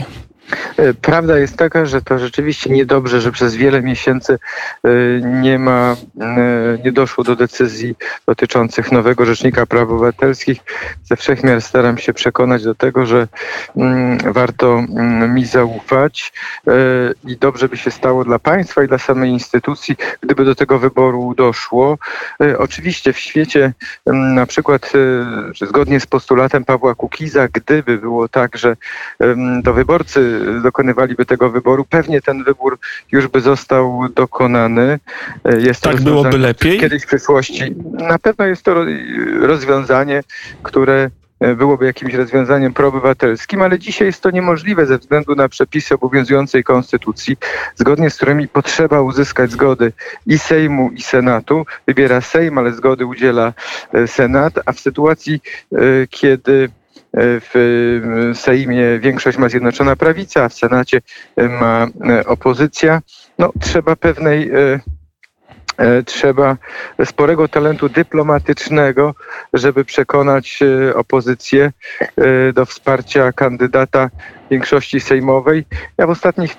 E, 0.77 0.95
prawda 0.95 1.39
jest 1.39 1.57
taka, 1.57 1.87
że 1.87 2.03
to 2.03 2.19
rzeczywiście 2.19 2.71
niedobrze, 2.71 3.21
że 3.21 3.33
przez 3.33 3.55
wiele 3.55 3.83
miesięcy 3.83 4.39
e, 4.85 4.89
nie 5.21 5.59
ma, 5.59 5.97
e, 6.21 6.79
nie 6.85 6.93
doszło 6.93 7.25
do 7.25 7.37
decyzji 7.37 7.95
dotyczących 8.27 8.93
nowego 8.93 9.25
Rzecznika 9.25 9.67
Praw 9.67 9.83
Obywatelskich. 9.83 10.61
Ze 11.05 11.17
wszechmiar 11.17 11.63
staram 11.63 11.99
się 11.99 12.13
przekonać 12.13 12.65
do 12.65 12.75
tego, 12.75 13.07
że 13.07 13.29
mm, 13.77 14.19
warto 14.33 14.79
mm, 14.79 15.35
mi 15.35 15.45
zaufać 15.45 16.33
i 17.25 17.37
dobrze 17.37 17.69
by 17.69 17.77
się 17.77 17.91
stało 17.91 18.25
dla 18.25 18.39
państwa 18.39 18.85
i 18.85 18.89
dla 18.89 18.99
samej 18.99 19.31
instytucji, 19.31 19.97
gdyby 20.21 20.45
do 20.45 20.55
tego 20.55 20.79
wyboru 20.79 21.35
doszło. 21.37 21.99
Oczywiście 22.59 23.13
w 23.13 23.19
świecie 23.19 23.73
mm, 24.07 24.35
na 24.35 24.47
przykład, 24.47 24.93
zgodnie 25.61 26.01
z 26.01 26.07
postulatem 26.07 26.65
Pawła 26.65 26.95
Kukiza, 26.95 27.49
gdyby 27.53 27.99
było 27.99 28.29
tak, 28.29 28.59
że 28.59 28.77
to 29.65 29.73
wyborcy 29.73 30.36
dokonywaliby 30.63 31.27
tego 31.27 31.51
wyboru, 31.51 31.85
pewnie 31.85 32.23
ten 32.23 32.45
wybór 32.45 32.79
już 33.13 33.29
by 33.29 33.41
został 33.41 34.09
dokonany. 34.15 34.99
Jest 35.59 35.83
tak 35.83 36.01
byłoby 36.01 36.39
lepiej? 36.39 36.81
Kiedyś 36.81 37.03
w 37.03 37.07
przyszłości. 37.07 37.75
Na 37.93 38.19
pewno 38.19 38.47
jest 38.47 38.63
to 38.63 38.85
rozwiązanie, 39.41 40.23
które 40.63 41.11
byłoby 41.57 41.87
jakimś 41.87 42.15
rozwiązaniem 42.15 42.73
proobywatelskim, 42.73 43.63
ale 43.63 43.79
dzisiaj 43.79 44.07
jest 44.07 44.23
to 44.23 44.31
niemożliwe 44.31 44.87
ze 44.87 44.99
względu 44.99 45.35
na 45.35 45.49
przepisy 45.49 45.95
obowiązującej 45.95 46.65
konstytucji, 46.65 47.37
zgodnie 47.75 48.11
z 48.11 48.17
którymi 48.17 48.49
potrzeba 48.49 49.01
uzyskać 49.01 49.51
zgody 49.51 49.93
i 50.27 50.39
Sejmu, 50.39 50.91
i 50.91 51.03
Senatu. 51.03 51.67
Wybiera 51.87 52.21
Sejm, 52.21 52.59
ale 52.59 52.73
zgody 52.73 53.07
udziela 53.07 53.53
Senat, 54.07 54.55
a 54.67 54.73
w 54.73 54.81
sytuacji, 54.81 55.41
kiedy 56.11 56.69
w 57.19 58.31
Sejmie 58.35 58.99
większość 58.99 59.39
ma 59.39 59.49
Zjednoczona 59.49 59.97
Prawica, 59.97 60.45
a 60.45 60.49
w 60.49 60.55
Senacie 60.55 61.01
ma 61.37 61.89
e, 62.09 62.27
opozycja. 62.27 63.03
No, 63.39 63.53
trzeba 63.61 63.97
pewnej 63.97 64.51
e, 64.51 64.81
e, 65.77 66.03
trzeba 66.03 66.57
sporego 67.05 67.49
talentu 67.49 67.89
dyplomatycznego, 67.89 69.15
żeby 69.53 69.85
przekonać 69.85 70.59
opozycję 70.95 71.73
do 72.55 72.67
wsparcia 72.67 73.33
kandydata 73.33 74.11
większości 74.51 75.01
sejmowej. 75.01 75.65
Ja 75.99 76.07
w 76.07 76.11
ostatnich 76.11 76.57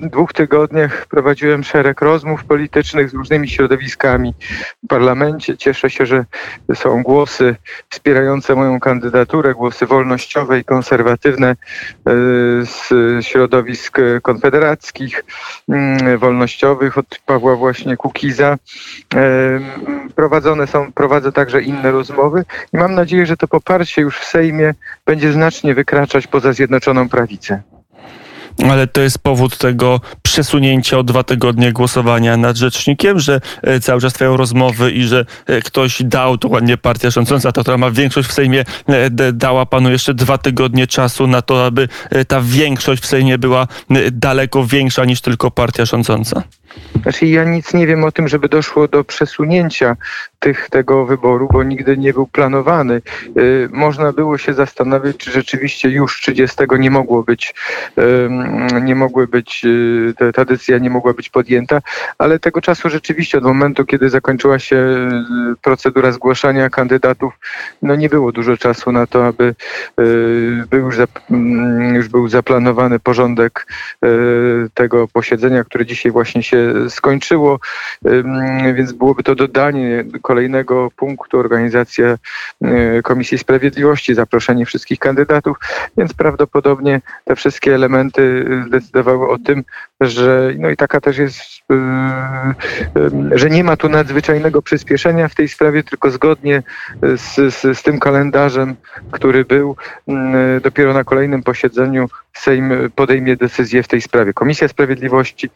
dwóch 0.00 0.32
tygodniach 0.32 1.06
prowadziłem 1.06 1.64
szereg 1.64 2.00
rozmów 2.00 2.44
politycznych 2.44 3.10
z 3.10 3.14
różnymi 3.14 3.48
środowiskami 3.48 4.34
w 4.84 4.88
parlamencie. 4.88 5.56
Cieszę 5.56 5.90
się, 5.90 6.06
że 6.06 6.24
są 6.74 7.02
głosy 7.02 7.56
wspierające 7.88 8.54
moją 8.54 8.80
kandydaturę, 8.80 9.54
głosy 9.54 9.86
wolnościowe 9.86 10.58
i 10.58 10.64
konserwatywne 10.64 11.48
e, 11.48 11.56
z 12.64 12.88
środowisk 13.20 13.98
konfederackich, 14.22 15.24
mm, 15.68 16.18
wolnościowych 16.18 16.98
od 16.98 17.18
Pawła 17.26 17.56
właśnie 17.56 17.96
Kukiza. 17.96 18.56
E, 19.14 19.60
prowadzone 20.14 20.66
są, 20.66 20.92
prowadzę 20.92 21.32
także 21.32 21.62
inne 21.62 21.90
rozmowy 21.90 22.44
i 22.72 22.76
mam 22.76 22.94
nadzieję, 22.94 23.26
że 23.26 23.36
to 23.36 23.48
poparcie 23.48 24.02
już 24.02 24.18
w 24.18 24.24
Sejmie 24.24 24.74
będzie 25.06 25.32
znacznie 25.32 25.74
wykraczać 25.74 26.26
poza 26.26 26.52
Zjednoczoną 26.52 27.08
Prawicę. 27.16 27.62
Ale 28.70 28.86
to 28.86 29.00
jest 29.00 29.18
powód 29.18 29.58
tego 29.58 30.00
przesunięcia 30.22 30.98
o 30.98 31.02
dwa 31.02 31.22
tygodnie 31.22 31.72
głosowania 31.72 32.36
nad 32.36 32.56
rzecznikiem, 32.56 33.20
że 33.20 33.40
e, 33.62 33.80
cały 33.80 34.00
czas 34.00 34.12
trwają 34.12 34.36
rozmowy 34.36 34.90
i 34.90 35.04
że 35.04 35.24
e, 35.46 35.60
ktoś 35.60 36.02
dał, 36.02 36.38
to 36.38 36.48
ładnie 36.48 36.76
partia 36.76 37.10
rządząca, 37.10 37.52
ta, 37.52 37.62
która 37.62 37.78
ma 37.78 37.90
większość 37.90 38.28
w 38.28 38.32
Sejmie, 38.32 38.64
e, 38.86 39.32
dała 39.32 39.66
panu 39.66 39.90
jeszcze 39.90 40.14
dwa 40.14 40.38
tygodnie 40.38 40.86
czasu 40.86 41.26
na 41.26 41.42
to, 41.42 41.66
aby 41.66 41.88
ta 42.28 42.40
większość 42.40 43.02
w 43.02 43.06
Sejmie 43.06 43.38
była 43.38 43.66
daleko 44.12 44.66
większa 44.66 45.04
niż 45.04 45.20
tylko 45.20 45.50
partia 45.50 45.84
rządząca. 45.84 46.42
Znaczy 47.02 47.26
ja 47.26 47.44
nic 47.44 47.74
nie 47.74 47.86
wiem 47.86 48.04
o 48.04 48.12
tym, 48.12 48.28
żeby 48.28 48.48
doszło 48.48 48.88
do 48.88 49.04
przesunięcia 49.04 49.96
tych, 50.38 50.70
tego 50.70 51.06
wyboru, 51.06 51.48
bo 51.52 51.62
nigdy 51.62 51.96
nie 51.96 52.12
był 52.12 52.26
planowany. 52.26 53.02
Y, 53.38 53.68
można 53.72 54.12
było 54.12 54.38
się 54.38 54.54
zastanowić, 54.54 55.16
czy 55.16 55.30
rzeczywiście 55.30 55.88
już 55.88 56.20
30 56.20 56.56
nie 56.78 56.90
mogło 56.90 57.22
być, 57.22 57.54
nie 58.82 58.94
mogły 58.94 59.28
być, 59.28 59.62
y, 59.64 60.32
ta 60.34 60.44
decyzja 60.44 60.78
nie 60.78 60.90
mogła 60.90 61.12
być 61.12 61.28
podjęta, 61.30 61.80
ale 62.18 62.38
tego 62.38 62.60
czasu 62.60 62.90
rzeczywiście 62.90 63.38
od 63.38 63.44
momentu, 63.44 63.84
kiedy 63.84 64.10
zakończyła 64.10 64.58
się 64.58 64.76
y, 64.76 65.56
procedura 65.62 66.12
zgłaszania 66.12 66.70
kandydatów, 66.70 67.32
no 67.82 67.96
nie 67.96 68.08
było 68.08 68.32
dużo 68.32 68.56
czasu 68.56 68.92
na 68.92 69.06
to, 69.06 69.26
aby 69.26 69.54
był 70.70 70.80
już, 70.86 70.96
mm, 71.30 71.94
już 71.94 72.08
był 72.08 72.28
zaplanowany 72.28 72.98
porządek 72.98 73.66
tego 74.74 75.08
posiedzenia, 75.08 75.64
które 75.64 75.86
dzisiaj 75.86 76.12
właśnie 76.12 76.42
się 76.42 76.65
skończyło, 76.88 77.58
więc 78.74 78.92
byłoby 78.92 79.22
to 79.22 79.34
dodanie 79.34 80.04
kolejnego 80.22 80.90
punktu. 80.96 81.38
Organizacja 81.38 82.18
e, 82.62 83.02
Komisji 83.02 83.38
Sprawiedliwości, 83.38 84.14
zaproszenie 84.14 84.66
wszystkich 84.66 84.98
kandydatów, 84.98 85.56
więc 85.96 86.14
prawdopodobnie 86.14 87.00
te 87.24 87.36
wszystkie 87.36 87.74
elementy 87.74 88.46
zdecydowały 88.66 89.28
o 89.28 89.38
tym, 89.38 89.64
że 90.00 90.52
no 90.58 90.70
i 90.70 90.76
taka 90.76 91.00
też 91.00 91.18
jest, 91.18 91.40
e, 91.70 91.74
e, 91.74 93.38
że 93.38 93.50
nie 93.50 93.64
ma 93.64 93.76
tu 93.76 93.88
nadzwyczajnego 93.88 94.62
przyspieszenia 94.62 95.28
w 95.28 95.34
tej 95.34 95.48
sprawie, 95.48 95.82
tylko 95.82 96.10
zgodnie 96.10 96.62
z, 97.02 97.54
z, 97.54 97.78
z 97.78 97.82
tym 97.82 97.98
kalendarzem, 97.98 98.76
który 99.10 99.44
był, 99.44 99.76
dopiero 100.62 100.92
na 100.92 101.04
kolejnym 101.04 101.42
posiedzeniu 101.42 102.08
Sejm 102.32 102.72
podejmie 102.94 103.36
decyzję 103.36 103.82
w 103.82 103.88
tej 103.88 104.02
sprawie. 104.02 104.32
Komisja 104.32 104.68
Sprawiedliwości 104.68 105.50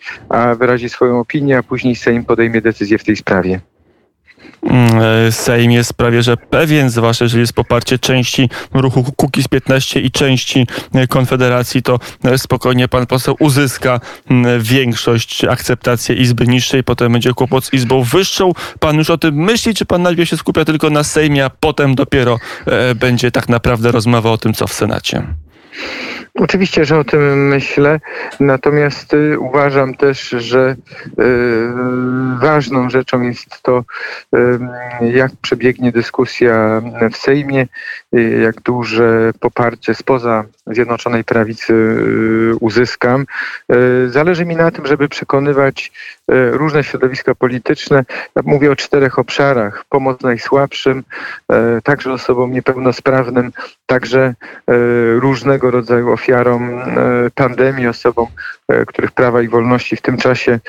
wyrazi 0.58 0.88
swoją 0.88 1.20
opinię, 1.20 1.58
a 1.58 1.62
później 1.62 1.96
Sejm 1.96 2.24
podejmie 2.24 2.60
decyzję 2.60 2.98
w 2.98 3.04
tej 3.04 3.16
sprawie. 3.16 3.60
Mm, 4.62 5.02
e, 5.28 5.32
Sejm 5.32 5.70
jest 5.70 5.94
prawie 5.94 6.22
że 6.22 6.36
pewien, 6.36 6.90
zwłaszcza 6.90 7.24
jeżeli 7.24 7.40
jest 7.40 7.52
poparcie 7.52 7.98
części 7.98 8.48
ruchu 8.72 9.04
Kukiz 9.16 9.48
15 9.48 10.00
i 10.00 10.10
części 10.10 10.66
e, 10.94 11.06
Konfederacji, 11.06 11.82
to 11.82 11.98
e, 12.24 12.38
spokojnie 12.38 12.88
pan 12.88 13.06
poseł 13.06 13.36
uzyska 13.38 14.00
mm, 14.30 14.62
większość 14.62 15.44
akceptację 15.44 16.14
Izby 16.14 16.46
niższej, 16.46 16.84
potem 16.84 17.12
będzie 17.12 17.34
kłopot 17.34 17.64
z 17.64 17.72
Izbą 17.72 18.02
wyższą. 18.02 18.52
Pan 18.80 18.96
już 18.96 19.10
o 19.10 19.18
tym 19.18 19.34
myśli, 19.34 19.74
czy 19.74 19.86
pan 19.86 20.02
najpierw 20.02 20.30
się 20.30 20.36
skupia 20.36 20.64
tylko 20.64 20.90
na 20.90 21.04
Sejmie, 21.04 21.44
a 21.44 21.50
potem 21.50 21.94
dopiero 21.94 22.38
będzie 22.94 23.30
tak 23.30 23.48
naprawdę 23.48 23.92
rozmowa 23.92 24.30
o 24.30 24.38
tym, 24.38 24.54
co 24.54 24.66
w 24.66 24.72
Senacie? 24.72 25.26
Oczywiście, 26.34 26.84
że 26.84 26.98
o 26.98 27.04
tym 27.04 27.48
myślę, 27.48 28.00
natomiast 28.40 29.14
y, 29.14 29.38
uważam 29.38 29.94
też, 29.94 30.28
że 30.28 30.76
y, 31.06 31.16
ważną 32.40 32.90
rzeczą 32.90 33.22
jest 33.22 33.62
to, 33.62 33.84
y, 34.34 34.58
jak 35.00 35.32
przebiegnie 35.42 35.92
dyskusja 35.92 36.82
w 37.12 37.16
Sejmie, 37.16 37.66
jak 38.42 38.60
duże 38.60 39.32
poparcie 39.40 39.94
spoza 39.94 40.44
Zjednoczonej 40.66 41.24
Prawicy 41.24 41.74
uzyskam. 42.60 43.26
Zależy 44.06 44.44
mi 44.44 44.56
na 44.56 44.70
tym, 44.70 44.86
żeby 44.86 45.08
przekonywać 45.08 45.92
różne 46.50 46.84
środowiska 46.84 47.34
polityczne. 47.34 48.04
Ja 48.36 48.42
mówię 48.44 48.72
o 48.72 48.76
czterech 48.76 49.18
obszarach. 49.18 49.84
Pomoc 49.88 50.22
najsłabszym, 50.22 51.02
także 51.84 52.12
osobom 52.12 52.52
niepełnosprawnym, 52.52 53.52
także 53.86 54.34
różnego 55.18 55.70
rodzaju 55.70 56.12
ofiarom 56.12 56.70
pandemii, 57.34 57.86
osobom, 57.86 58.26
których 58.86 59.12
prawa 59.12 59.42
i 59.42 59.48
wolności 59.48 59.96
w 59.96 60.02
tym 60.02 60.16
czasie 60.16 60.60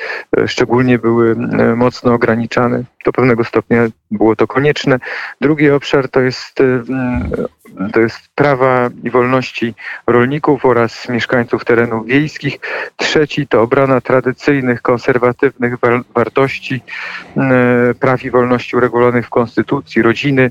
szczególnie 0.46 0.98
były 0.98 1.36
mocno 1.76 2.14
ograniczane. 2.14 2.82
Do 3.04 3.12
pewnego 3.12 3.44
stopnia 3.44 3.86
było 4.10 4.36
to 4.36 4.46
konieczne. 4.46 4.98
Drugi 5.40 5.70
obszar 5.70 6.08
to 6.08 6.20
jest 6.20 6.58
to 7.92 8.00
jest 8.00 8.18
prawa 8.34 8.90
i 9.04 9.10
wolności 9.10 9.74
rolników 10.06 10.64
oraz 10.64 11.08
mieszkańców 11.08 11.64
terenów 11.64 12.06
wiejskich. 12.06 12.58
Trzeci 12.96 13.46
to 13.46 13.62
obrona 13.62 14.00
tradycyjnych, 14.00 14.82
konserwatywnych 14.82 15.74
wartości, 16.14 16.80
praw 18.00 18.24
i 18.24 18.30
wolności 18.30 18.76
uregulowanych 18.76 19.26
w 19.26 19.30
Konstytucji, 19.30 20.02
rodziny, 20.02 20.50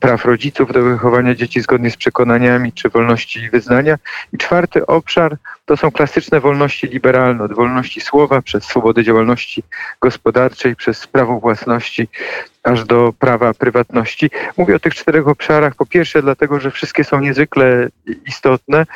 praw 0.00 0.24
rodziców 0.24 0.72
do 0.72 0.82
wychowania 0.82 1.34
dzieci 1.34 1.60
zgodnie 1.60 1.90
z 1.90 1.96
przekonaniami 1.96 2.72
czy 2.72 2.88
wolności 2.88 3.50
wyznania. 3.50 3.96
I 4.32 4.38
czwarty 4.38 4.86
obszar 4.86 5.36
to 5.64 5.76
są 5.76 5.90
klasyczne 5.90 6.40
wolności 6.40 6.86
liberalne, 6.86 7.44
od 7.44 7.52
wolności 7.52 8.00
słowa 8.00 8.42
przez 8.42 8.64
swobodę 8.64 9.04
działalności 9.04 9.62
gospodarczej, 10.00 10.76
przez 10.76 11.06
prawo 11.06 11.40
własności, 11.40 12.08
aż 12.62 12.84
do 12.84 13.12
prawa 13.18 13.54
prywatności. 13.54 14.30
Mówię 14.56 14.76
o 14.76 14.78
tych 14.78 14.94
czterech 14.94 15.28
obszarach, 15.28 15.74
po 15.74 15.86
pierwsze 15.86 16.22
dlatego, 16.22 16.60
że 16.60 16.70
wszystkie 16.70 17.04
są 17.04 17.20
niezwykle 17.20 17.88
istotne, 18.26 18.86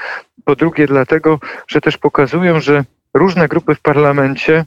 po 0.44 0.56
drugie 0.56 0.86
dlatego, 0.86 1.38
że 1.68 1.80
też 1.80 1.98
pokazują, 1.98 2.60
że 2.60 2.84
różne 3.14 3.48
grupy 3.48 3.74
w 3.74 3.80
parlamencie 3.80 4.64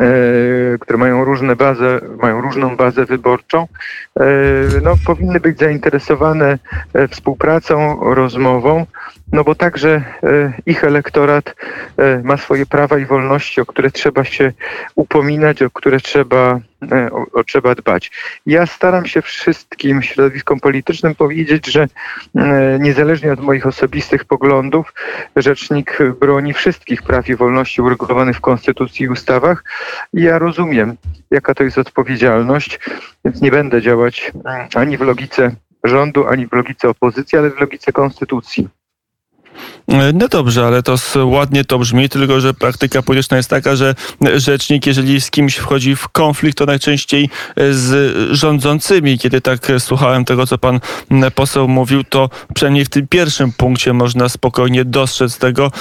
E, 0.00 0.78
które 0.78 0.98
mają 0.98 1.24
różne 1.24 1.56
bazę, 1.56 2.00
mają 2.22 2.40
różną 2.40 2.76
bazę 2.76 3.04
wyborczą, 3.04 3.66
e, 4.20 4.24
no, 4.82 4.94
powinny 5.06 5.40
być 5.40 5.58
zainteresowane 5.58 6.58
e, 6.94 7.08
współpracą, 7.08 8.00
rozmową, 8.14 8.86
no 9.32 9.44
bo 9.44 9.54
także 9.54 10.04
ich 10.66 10.84
elektorat 10.84 11.54
ma 12.22 12.36
swoje 12.36 12.66
prawa 12.66 12.98
i 12.98 13.06
wolności, 13.06 13.60
o 13.60 13.66
które 13.66 13.90
trzeba 13.90 14.24
się 14.24 14.52
upominać, 14.94 15.62
o 15.62 15.70
które 15.70 16.00
trzeba 16.00 16.60
E, 16.92 17.10
o, 17.10 17.26
o, 17.32 17.44
trzeba 17.44 17.74
dbać. 17.74 18.10
Ja 18.46 18.66
staram 18.66 19.06
się 19.06 19.22
wszystkim 19.22 20.02
środowiskom 20.02 20.60
politycznym 20.60 21.14
powiedzieć, 21.14 21.66
że 21.66 21.86
e, 22.34 22.78
niezależnie 22.80 23.32
od 23.32 23.40
moich 23.40 23.66
osobistych 23.66 24.24
poglądów, 24.24 24.94
rzecznik 25.36 25.98
broni 26.20 26.52
wszystkich 26.52 27.02
praw 27.02 27.28
i 27.28 27.36
wolności 27.36 27.82
uregulowanych 27.82 28.36
w 28.36 28.40
Konstytucji 28.40 29.06
i 29.06 29.08
ustawach. 29.08 29.64
Ja 30.12 30.38
rozumiem, 30.38 30.96
jaka 31.30 31.54
to 31.54 31.64
jest 31.64 31.78
odpowiedzialność, 31.78 32.80
więc 33.24 33.42
nie 33.42 33.50
będę 33.50 33.82
działać 33.82 34.32
ani 34.74 34.96
w 34.96 35.00
logice 35.00 35.50
rządu, 35.84 36.26
ani 36.26 36.46
w 36.46 36.52
logice 36.52 36.88
opozycji, 36.88 37.38
ale 37.38 37.50
w 37.50 37.60
logice 37.60 37.92
Konstytucji. 37.92 38.68
No 39.88 40.28
dobrze, 40.28 40.66
ale 40.66 40.82
to 40.82 40.96
ładnie 41.24 41.64
to 41.64 41.78
brzmi, 41.78 42.08
tylko 42.08 42.40
że 42.40 42.54
praktyka 42.54 43.02
polityczna 43.02 43.36
jest 43.36 43.50
taka, 43.50 43.76
że 43.76 43.94
rzecznik, 44.36 44.86
jeżeli 44.86 45.20
z 45.20 45.30
kimś 45.30 45.56
wchodzi 45.56 45.96
w 45.96 46.08
konflikt, 46.08 46.58
to 46.58 46.66
najczęściej 46.66 47.30
z 47.70 48.16
rządzącymi. 48.36 49.18
Kiedy 49.18 49.40
tak 49.40 49.66
słuchałem 49.78 50.24
tego, 50.24 50.46
co 50.46 50.58
pan 50.58 50.80
poseł 51.34 51.68
mówił, 51.68 52.04
to 52.04 52.30
przynajmniej 52.54 52.84
w 52.84 52.88
tym 52.88 53.08
pierwszym 53.08 53.52
punkcie 53.52 53.92
można 53.92 54.28
spokojnie 54.28 54.84
dostrzec 54.84 55.38
tego, 55.38 55.72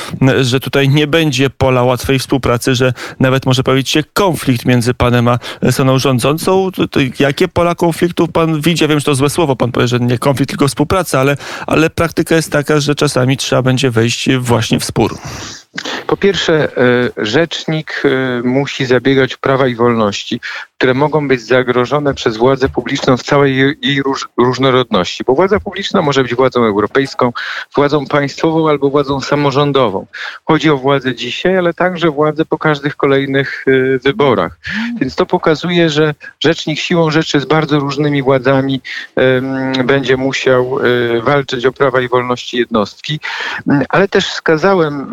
że 0.41 0.59
tutaj 0.59 0.89
nie 0.89 1.07
będzie 1.07 1.49
pola 1.49 1.83
łatwej 1.83 2.19
współpracy, 2.19 2.75
że 2.75 2.93
nawet 3.19 3.45
może 3.45 3.63
pojawić 3.63 3.89
się 3.89 4.03
konflikt 4.13 4.65
między 4.65 4.93
panem 4.93 5.27
a 5.27 5.39
stroną 5.71 5.99
rządzącą. 5.99 6.71
Jakie 7.19 7.47
pola 7.47 7.75
konfliktu 7.75 8.27
pan 8.27 8.61
widzi? 8.61 8.83
Ja 8.83 8.87
wiem, 8.87 8.99
że 8.99 9.05
to 9.05 9.15
złe 9.15 9.29
słowo, 9.29 9.55
pan 9.55 9.71
powie, 9.71 9.87
że 9.87 9.99
nie 9.99 10.17
konflikt, 10.17 10.49
tylko 10.49 10.67
współpraca, 10.67 11.19
ale, 11.19 11.37
ale 11.67 11.89
praktyka 11.89 12.35
jest 12.35 12.51
taka, 12.51 12.79
że 12.79 12.95
czasami 12.95 13.37
trzeba 13.37 13.61
będzie 13.65 13.91
wejść 13.91 14.29
właśnie 14.39 14.79
w 14.79 14.85
spór. 14.85 15.17
Po 16.07 16.17
pierwsze, 16.17 16.77
e, 16.77 17.25
rzecznik 17.25 18.03
e, 18.05 18.41
musi 18.47 18.85
zabiegać 18.85 19.37
prawa 19.37 19.67
i 19.67 19.75
wolności, 19.75 20.41
które 20.77 20.93
mogą 20.93 21.27
być 21.27 21.41
zagrożone 21.41 22.13
przez 22.13 22.37
władzę 22.37 22.69
publiczną 22.69 23.17
w 23.17 23.23
całej 23.23 23.77
jej 23.81 24.03
róż, 24.03 24.29
różnorodności, 24.37 25.23
bo 25.23 25.35
władza 25.35 25.59
publiczna 25.59 26.01
może 26.01 26.23
być 26.23 26.35
władzą 26.35 26.63
europejską, 26.63 27.33
władzą 27.75 28.05
państwową 28.05 28.69
albo 28.69 28.89
władzą 28.89 29.21
samorządową. 29.21 30.05
Chodzi 30.45 30.69
o 30.69 30.77
władzę 30.77 31.15
dzisiaj, 31.15 31.57
ale 31.57 31.73
także 31.73 32.11
władzę 32.11 32.45
po 32.45 32.57
każdych 32.57 32.95
kolejnych 32.95 33.65
e, 33.67 33.97
wyborach. 33.97 34.59
Więc 34.99 35.15
to 35.15 35.25
pokazuje, 35.25 35.89
że 35.89 36.13
rzecznik 36.39 36.79
siłą 36.79 37.11
rzeczy 37.11 37.39
z 37.39 37.45
bardzo 37.45 37.79
różnymi 37.79 38.23
władzami 38.23 38.81
będzie 39.85 40.17
musiał 40.17 40.79
walczyć 41.23 41.65
o 41.65 41.71
prawa 41.71 42.01
i 42.01 42.07
wolności 42.07 42.57
jednostki, 42.57 43.19
ale 43.89 44.07
też 44.07 44.27
wskazałem, 44.27 45.11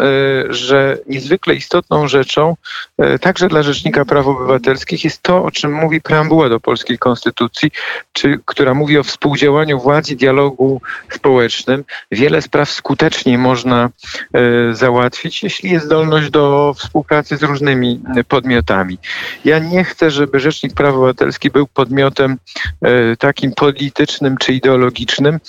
że 0.48 0.98
niezwykle 1.08 1.54
istotną 1.54 2.08
rzeczą, 2.08 2.56
e, 2.98 3.18
także 3.18 3.48
dla 3.48 3.62
Rzecznika 3.62 4.04
Praw 4.04 4.26
Obywatelskich, 4.26 5.04
jest 5.04 5.22
to, 5.22 5.44
czym 5.52 5.72
mówi 5.72 6.00
preambuła 6.00 6.48
do 6.48 6.60
polskiej 6.60 6.98
konstytucji, 6.98 7.70
czy, 8.12 8.40
która 8.44 8.74
mówi 8.74 8.98
o 8.98 9.02
współdziałaniu 9.02 9.80
władz 9.80 10.10
i 10.10 10.16
dialogu 10.16 10.80
społecznym. 11.10 11.84
Wiele 12.10 12.42
spraw 12.42 12.70
skutecznie 12.70 13.38
można 13.38 13.90
e, 14.34 14.74
załatwić, 14.74 15.42
jeśli 15.42 15.70
jest 15.70 15.86
zdolność 15.86 16.30
do 16.30 16.74
współpracy 16.78 17.36
z 17.36 17.42
różnymi 17.42 18.00
podmiotami. 18.28 18.98
Ja 19.44 19.58
nie 19.58 19.84
chcę, 19.84 20.10
żeby 20.10 20.40
Rzecznik 20.40 20.74
Praw 20.74 20.94
Obywatelskich 20.94 21.52
był 21.52 21.66
podmiotem 21.66 22.38
e, 22.82 23.16
takim 23.16 23.52
politycznym 23.52 24.36
czy 24.36 24.52
ideologicznym, 24.52 25.40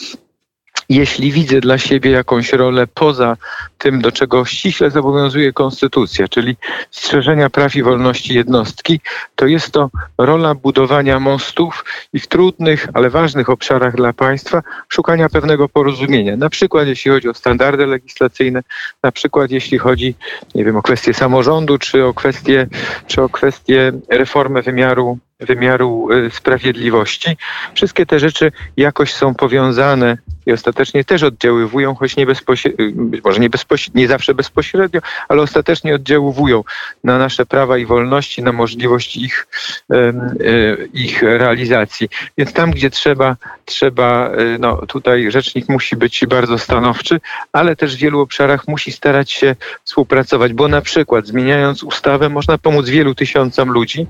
jeśli 0.93 1.32
widzę 1.32 1.62
dla 1.62 1.77
siebie 1.77 2.12
jakąś 2.12 2.53
rolę 2.53 2.88
poza 2.88 3.38
tym, 3.77 4.01
do 4.01 4.12
czego 4.12 4.45
ściśle 4.45 4.91
zobowiązuje 4.91 5.53
konstytucja, 5.53 6.27
czyli 6.27 6.56
strzeżenia 6.91 7.49
praw 7.49 7.75
i 7.75 7.84
wolności 7.84 8.34
jednostki, 8.34 8.99
to 9.36 9.45
jest 9.45 9.71
to 9.71 9.89
rola 10.17 10.56
budowania 10.56 11.19
mostów 11.19 11.86
i 12.13 12.19
w 12.19 12.27
trudnych, 12.27 12.88
ale 12.93 13.10
ważnych 13.10 13.49
obszarach 13.49 13.95
dla 13.95 14.13
państwa 14.13 14.63
szukania 14.89 15.29
pewnego 15.29 15.69
porozumienia. 15.69 16.38
Na 16.38 16.49
przykład 16.49 16.88
jeśli 16.88 17.12
chodzi 17.12 17.29
o 17.29 17.34
standardy 17.34 17.86
legislacyjne, 17.86 18.62
na 19.03 19.12
przykład 19.12 19.51
jeśli 19.51 19.77
chodzi, 19.77 20.15
nie 20.56 20.65
wiem, 20.65 20.75
o 20.75 20.82
kwestie 20.82 21.13
samorządu, 21.13 21.77
czy 21.77 22.06
o 22.06 22.13
kwestie, 22.13 22.67
czy 23.08 23.21
o 23.21 23.29
kwestie 23.29 23.91
reformy 24.10 24.62
wymiaru 24.62 25.19
wymiaru 25.45 26.12
y, 26.12 26.29
sprawiedliwości. 26.29 27.38
Wszystkie 27.73 28.06
te 28.06 28.19
rzeczy 28.19 28.51
jakoś 28.77 29.13
są 29.13 29.36
powiązane 29.36 30.17
i 30.45 30.51
ostatecznie 30.51 31.03
też 31.03 31.23
oddziaływują, 31.23 31.95
choć 31.95 32.15
nie 32.15 32.25
bezpośrednio, 32.25 32.86
być 32.95 33.23
może 33.23 33.39
nie, 33.39 33.49
bezpośrednio, 33.49 34.01
nie 34.01 34.08
zawsze 34.08 34.34
bezpośrednio, 34.34 35.01
ale 35.29 35.41
ostatecznie 35.41 35.95
oddziaływują 35.95 36.63
na 37.03 37.17
nasze 37.17 37.45
prawa 37.45 37.77
i 37.77 37.86
wolności, 37.86 38.43
na 38.43 38.51
możliwość 38.51 39.17
ich, 39.17 39.47
y, 39.93 40.89
ich 40.93 41.21
realizacji. 41.21 42.10
Więc 42.38 42.53
tam, 42.53 42.71
gdzie 42.71 42.89
trzeba, 42.89 43.36
trzeba, 43.65 44.32
y, 44.32 44.58
no 44.60 44.86
tutaj 44.86 45.32
rzecznik 45.32 45.69
musi 45.69 45.95
być 45.95 46.25
bardzo 46.25 46.58
stanowczy, 46.58 47.19
ale 47.51 47.75
też 47.75 47.95
w 47.95 47.99
wielu 47.99 48.19
obszarach 48.19 48.67
musi 48.67 48.91
starać 48.91 49.32
się 49.32 49.56
współpracować, 49.84 50.53
bo 50.53 50.67
na 50.67 50.82
przykład 50.82 51.27
zmieniając 51.27 51.84
ustawę 51.84 52.29
można 52.29 52.58
pomóc 52.58 52.89
wielu 52.89 53.15
tysiącom 53.15 53.71
ludzi, 53.71 54.08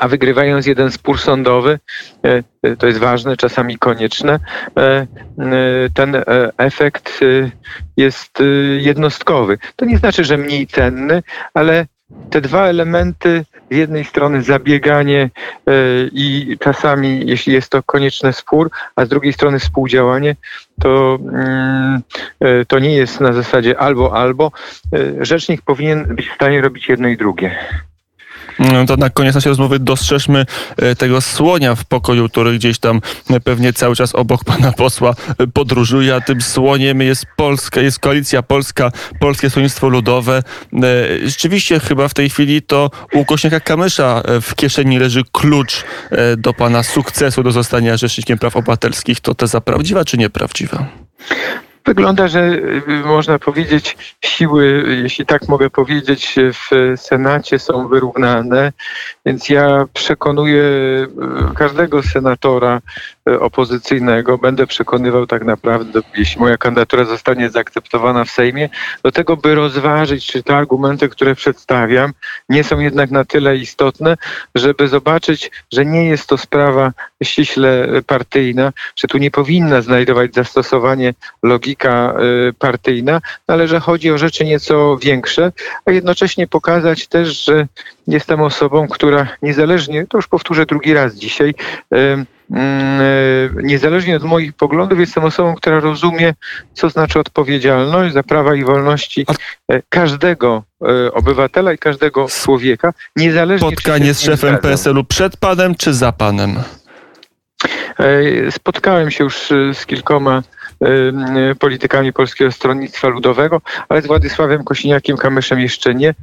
a 0.00 0.08
wygrywając 0.08 0.66
jeden 0.66 0.92
spór 0.92 1.18
sądowy, 1.18 1.78
e, 2.24 2.42
e, 2.62 2.76
to 2.76 2.86
jest 2.86 2.98
ważne, 2.98 3.36
czasami 3.36 3.78
konieczne, 3.78 4.38
ten 5.94 6.16
efekt 6.56 7.20
jest 7.96 8.38
jednostkowy. 8.78 9.58
To 9.76 9.84
nie 9.84 9.98
znaczy, 9.98 10.24
że 10.24 10.36
mniej 10.36 10.66
cenny, 10.66 11.22
ale 11.54 11.86
te 12.30 12.40
dwa 12.40 12.66
elementy, 12.66 13.44
z 13.70 13.76
jednej 13.76 14.04
strony 14.04 14.42
zabieganie 14.42 15.30
i 16.12 16.56
czasami, 16.60 17.26
jeśli 17.26 17.52
jest 17.52 17.70
to 17.70 17.82
konieczny 17.82 18.32
spór, 18.32 18.70
a 18.96 19.04
z 19.04 19.08
drugiej 19.08 19.32
strony 19.32 19.58
współdziałanie, 19.58 20.36
to, 20.80 21.18
mm, 21.22 22.02
to 22.68 22.78
nie 22.78 22.94
jest 22.94 23.20
na 23.20 23.32
zasadzie 23.32 23.78
albo, 23.78 24.16
albo. 24.16 24.52
Rzecznik 25.20 25.62
powinien 25.62 26.14
być 26.16 26.28
w 26.28 26.34
stanie 26.34 26.60
robić 26.60 26.88
jedno 26.88 27.08
i 27.08 27.16
drugie. 27.16 27.58
No 28.60 28.86
to 28.86 28.96
na 28.96 29.10
koniec 29.10 29.34
naszej 29.34 29.50
rozmowy 29.50 29.78
dostrzeżmy 29.78 30.46
e, 30.76 30.96
tego 30.96 31.20
słonia 31.20 31.74
w 31.74 31.84
pokoju, 31.84 32.28
który 32.28 32.58
gdzieś 32.58 32.78
tam 32.78 33.00
e, 33.30 33.40
pewnie 33.40 33.72
cały 33.72 33.96
czas 33.96 34.14
obok 34.14 34.44
pana 34.50 34.72
posła 34.72 35.14
e, 35.38 35.46
podróżuje, 35.46 36.14
a 36.14 36.20
tym 36.20 36.40
słoniem 36.40 37.00
jest 37.00 37.26
Polska, 37.36 37.80
jest 37.80 37.98
Koalicja 37.98 38.42
Polska, 38.42 38.92
Polskie 39.20 39.50
Stronnictwo 39.50 39.88
Ludowe. 39.88 40.42
Rzeczywiście 41.24 41.80
chyba 41.80 42.08
w 42.08 42.14
tej 42.14 42.30
chwili 42.30 42.62
to 42.62 42.90
u 43.12 43.24
Kośniaka 43.24 43.60
Kamysza 43.60 44.22
w 44.42 44.54
kieszeni 44.54 44.98
leży 44.98 45.22
klucz 45.32 45.84
do 46.36 46.54
pana 46.54 46.82
sukcesu, 46.82 47.42
do 47.42 47.52
zostania 47.52 47.96
Rzecznikiem 47.96 48.38
Praw 48.38 48.56
Obywatelskich. 48.56 49.20
To 49.20 49.34
teza 49.34 49.60
prawdziwa 49.60 50.04
czy 50.04 50.18
nieprawdziwa? 50.18 50.86
Wygląda, 51.90 52.28
że 52.28 52.40
y, 52.42 52.82
można 53.04 53.38
powiedzieć, 53.38 54.16
siły, 54.24 54.84
jeśli 55.02 55.26
tak 55.26 55.48
mogę 55.48 55.70
powiedzieć, 55.70 56.34
w 56.52 56.94
Senacie 56.96 57.58
są 57.58 57.88
wyrównane, 57.88 58.72
więc 59.26 59.48
ja 59.48 59.84
przekonuję 59.94 60.62
y, 60.62 61.08
każdego 61.54 62.02
senatora 62.02 62.80
opozycyjnego, 63.26 64.38
będę 64.38 64.66
przekonywał 64.66 65.26
tak 65.26 65.44
naprawdę, 65.44 66.00
jeśli 66.16 66.40
moja 66.40 66.56
kandydatura 66.56 67.04
zostanie 67.04 67.50
zaakceptowana 67.50 68.24
w 68.24 68.30
Sejmie, 68.30 68.68
do 69.02 69.12
tego, 69.12 69.36
by 69.36 69.54
rozważyć, 69.54 70.26
czy 70.26 70.42
te 70.42 70.56
argumenty, 70.56 71.08
które 71.08 71.34
przedstawiam, 71.34 72.12
nie 72.48 72.64
są 72.64 72.78
jednak 72.78 73.10
na 73.10 73.24
tyle 73.24 73.56
istotne, 73.56 74.16
żeby 74.54 74.88
zobaczyć, 74.88 75.50
że 75.72 75.84
nie 75.84 76.04
jest 76.04 76.26
to 76.26 76.38
sprawa 76.38 76.92
ściśle 77.22 77.88
partyjna, 78.06 78.72
że 78.96 79.08
tu 79.08 79.18
nie 79.18 79.30
powinna 79.30 79.82
znajdować 79.82 80.34
zastosowanie 80.34 81.14
logika 81.42 82.14
y, 82.48 82.52
partyjna, 82.52 83.20
no 83.48 83.54
ale 83.54 83.68
że 83.68 83.80
chodzi 83.80 84.10
o 84.10 84.18
rzeczy 84.18 84.44
nieco 84.44 84.96
większe, 84.96 85.52
a 85.84 85.90
jednocześnie 85.90 86.46
pokazać 86.46 87.06
też, 87.06 87.44
że 87.44 87.66
jestem 88.06 88.40
osobą, 88.40 88.88
która 88.88 89.26
niezależnie, 89.42 90.06
to 90.06 90.18
już 90.18 90.28
powtórzę 90.28 90.66
drugi 90.66 90.94
raz 90.94 91.14
dzisiaj, 91.14 91.54
y, 91.94 92.26
niezależnie 93.62 94.16
od 94.16 94.24
moich 94.24 94.52
poglądów, 94.52 95.00
jestem 95.00 95.24
osobą, 95.24 95.54
która 95.54 95.80
rozumie, 95.80 96.34
co 96.74 96.90
znaczy 96.90 97.18
odpowiedzialność 97.18 98.14
za 98.14 98.22
prawa 98.22 98.54
i 98.54 98.64
wolności 98.64 99.26
każdego 99.88 100.62
obywatela 101.12 101.72
i 101.72 101.78
każdego 101.78 102.26
człowieka, 102.28 102.92
niezależnie 103.16 103.68
Spotkanie 103.68 104.14
z 104.14 104.20
szefem 104.20 104.58
PSL-u 104.58 105.04
przed 105.04 105.36
panem 105.36 105.74
czy 105.74 105.94
za 105.94 106.12
panem? 106.12 106.56
Spotkałem 108.50 109.10
się 109.10 109.24
już 109.24 109.36
z 109.72 109.86
kilkoma 109.86 110.42
politykami 111.58 112.12
Polskiego 112.12 112.52
Stronnictwa 112.52 113.08
Ludowego, 113.08 113.60
ale 113.88 114.02
z 114.02 114.06
Władysławem 114.06 114.64
Kosiniakiem 114.64 115.16
Kamyszem 115.16 115.60
jeszcze 115.60 115.94
nie. 115.94 116.14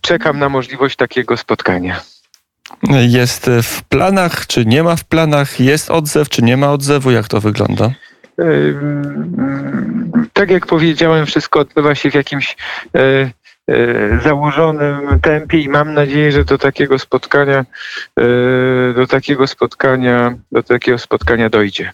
Czekam 0.00 0.38
na 0.38 0.48
możliwość 0.48 0.96
takiego 0.96 1.36
spotkania. 1.36 2.00
Jest 2.90 3.50
w 3.62 3.82
planach, 3.82 4.46
czy 4.46 4.66
nie 4.66 4.82
ma 4.82 4.96
w 4.96 5.04
planach? 5.04 5.60
Jest 5.60 5.90
odzew, 5.90 6.28
czy 6.28 6.42
nie 6.42 6.56
ma 6.56 6.72
odzewu? 6.72 7.10
Jak 7.10 7.28
to 7.28 7.40
wygląda? 7.40 7.90
Tak 10.32 10.50
jak 10.50 10.66
powiedziałem, 10.66 11.26
wszystko 11.26 11.60
odbywa 11.60 11.94
się 11.94 12.10
w 12.10 12.14
jakimś 12.14 12.56
założonym 14.24 15.20
tempie 15.20 15.60
i 15.60 15.68
mam 15.68 15.94
nadzieję, 15.94 16.32
że 16.32 16.44
do 16.44 16.58
takiego 16.58 16.98
spotkania 16.98 17.64
do 18.96 19.06
takiego 19.06 19.46
spotkania 19.46 20.34
do 20.52 20.62
takiego 20.62 20.98
spotkania 20.98 21.50
dojdzie. 21.50 21.92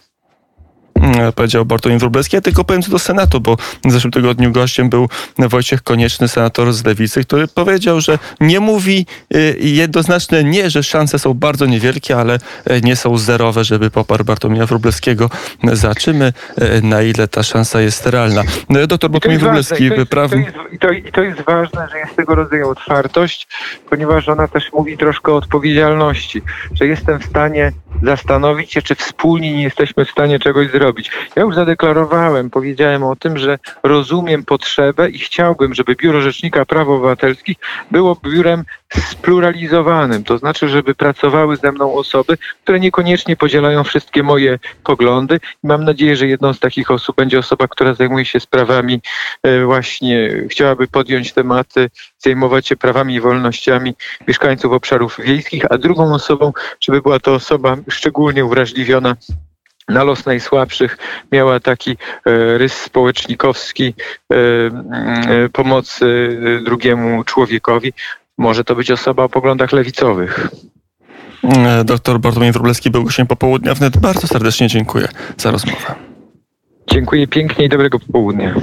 Mm, 1.03 1.33
powiedział 1.33 1.65
Bartłomiej 1.65 1.99
Wróblewski. 1.99 2.35
Ja 2.35 2.41
tylko 2.41 2.63
powiem 2.63 2.81
co 2.81 2.91
do 2.91 2.99
Senatu, 2.99 3.41
bo 3.41 3.57
w 3.85 3.91
zeszłym 3.91 4.11
tygodniu 4.11 4.51
gościem 4.51 4.89
był 4.89 5.09
Wojciech 5.39 5.83
Konieczny, 5.83 6.27
senator 6.27 6.73
z 6.73 6.85
Lewicy, 6.85 7.23
który 7.23 7.47
powiedział, 7.47 8.01
że 8.01 8.19
nie 8.41 8.59
mówi 8.59 9.05
y, 9.35 9.57
jednoznaczne 9.59 10.43
nie, 10.43 10.69
że 10.69 10.83
szanse 10.83 11.19
są 11.19 11.33
bardzo 11.33 11.65
niewielkie, 11.65 12.17
ale 12.17 12.35
y, 12.35 12.81
nie 12.83 12.95
są 12.95 13.17
zerowe, 13.17 13.63
żeby 13.63 13.91
poparł 13.91 14.23
Bartłomieja 14.23 14.65
Wróblewskiego. 14.65 15.29
Zobaczymy, 15.73 16.33
y, 16.61 16.81
na 16.81 17.01
ile 17.01 17.27
ta 17.27 17.43
szansa 17.43 17.81
jest 17.81 18.05
realna. 18.05 18.43
Doktor 18.87 19.09
Bartłomiej 19.09 19.39
Wróblewski, 19.39 19.89
wyprawny. 19.89 20.45
To, 20.79 20.87
to, 20.87 20.93
to 21.13 21.21
jest 21.21 21.41
ważne, 21.41 21.87
że 21.91 21.97
jest 21.97 22.15
tego 22.15 22.35
rodzaju 22.35 22.69
otwartość, 22.69 23.47
ponieważ 23.89 24.29
ona 24.29 24.47
też 24.47 24.73
mówi 24.73 24.97
troszkę 24.97 25.31
o 25.31 25.35
odpowiedzialności, 25.35 26.41
że 26.73 26.87
jestem 26.87 27.19
w 27.19 27.25
stanie 27.25 27.71
zastanowić 28.01 28.71
się, 28.71 28.81
czy 28.81 28.95
wspólnie 28.95 29.53
nie 29.53 29.63
jesteśmy 29.63 30.05
w 30.05 30.11
stanie 30.11 30.39
czegoś 30.39 30.71
zrobić. 30.71 31.11
Ja 31.35 31.41
już 31.41 31.55
zadeklarowałem, 31.55 32.49
powiedziałem 32.49 33.03
o 33.03 33.15
tym, 33.15 33.37
że 33.37 33.59
rozumiem 33.83 34.45
potrzebę 34.45 35.09
i 35.09 35.19
chciałbym, 35.19 35.73
żeby 35.73 35.95
Biuro 35.95 36.21
Rzecznika 36.21 36.65
Praw 36.65 36.87
Obywatelskich 36.87 37.57
było 37.91 38.17
biurem 38.23 38.63
spluralizowanym, 39.01 40.23
to 40.23 40.37
znaczy, 40.37 40.69
żeby 40.69 40.95
pracowały 40.95 41.57
ze 41.57 41.71
mną 41.71 41.93
osoby, 41.93 42.37
które 42.63 42.79
niekoniecznie 42.79 43.35
podzielają 43.35 43.83
wszystkie 43.83 44.23
moje 44.23 44.59
poglądy. 44.83 45.39
I 45.63 45.67
mam 45.67 45.83
nadzieję, 45.83 46.15
że 46.15 46.27
jedną 46.27 46.53
z 46.53 46.59
takich 46.59 46.91
osób 46.91 47.15
będzie 47.15 47.39
osoba, 47.39 47.67
która 47.67 47.93
zajmuje 47.93 48.25
się 48.25 48.39
sprawami 48.39 49.01
e, 49.43 49.65
właśnie, 49.65 50.31
chciałaby 50.49 50.87
podjąć 50.87 51.33
tematy, 51.33 51.89
zajmować 52.17 52.67
się 52.67 52.75
prawami 52.75 53.15
i 53.15 53.21
wolnościami 53.21 53.93
mieszkańców 54.27 54.73
obszarów 54.73 55.17
wiejskich, 55.23 55.65
a 55.69 55.77
drugą 55.77 56.13
osobą, 56.13 56.53
żeby 56.79 57.01
była 57.01 57.19
to 57.19 57.33
osoba 57.33 57.77
szczególnie 57.89 58.45
uwrażliwiona 58.45 59.15
na 59.89 60.03
los 60.03 60.25
najsłabszych 60.25 60.97
miała 61.31 61.59
taki 61.59 61.91
e, 61.91 61.95
rys 62.57 62.73
społecznikowski 62.73 63.93
e, 64.31 64.35
pomocy 65.49 66.37
drugiemu 66.65 67.23
człowiekowi. 67.23 67.93
Może 68.43 68.63
to 68.63 68.75
być 68.75 68.91
osoba 68.91 69.23
o 69.23 69.29
poglądach 69.29 69.71
lewicowych. 69.71 70.49
Doktor 71.85 72.19
Bartłomiej 72.19 72.51
Wróblewski 72.51 72.89
był 72.89 73.03
gościem 73.03 73.27
popołudnia 73.27 73.73
wnet. 73.73 73.97
Bardzo 73.97 74.27
serdecznie 74.27 74.67
dziękuję 74.67 75.07
za 75.37 75.51
rozmowę. 75.51 75.95
Dziękuję 76.91 77.27
pięknie 77.27 77.65
i 77.65 77.69
dobrego 77.69 77.99
popołudnia. 77.99 78.55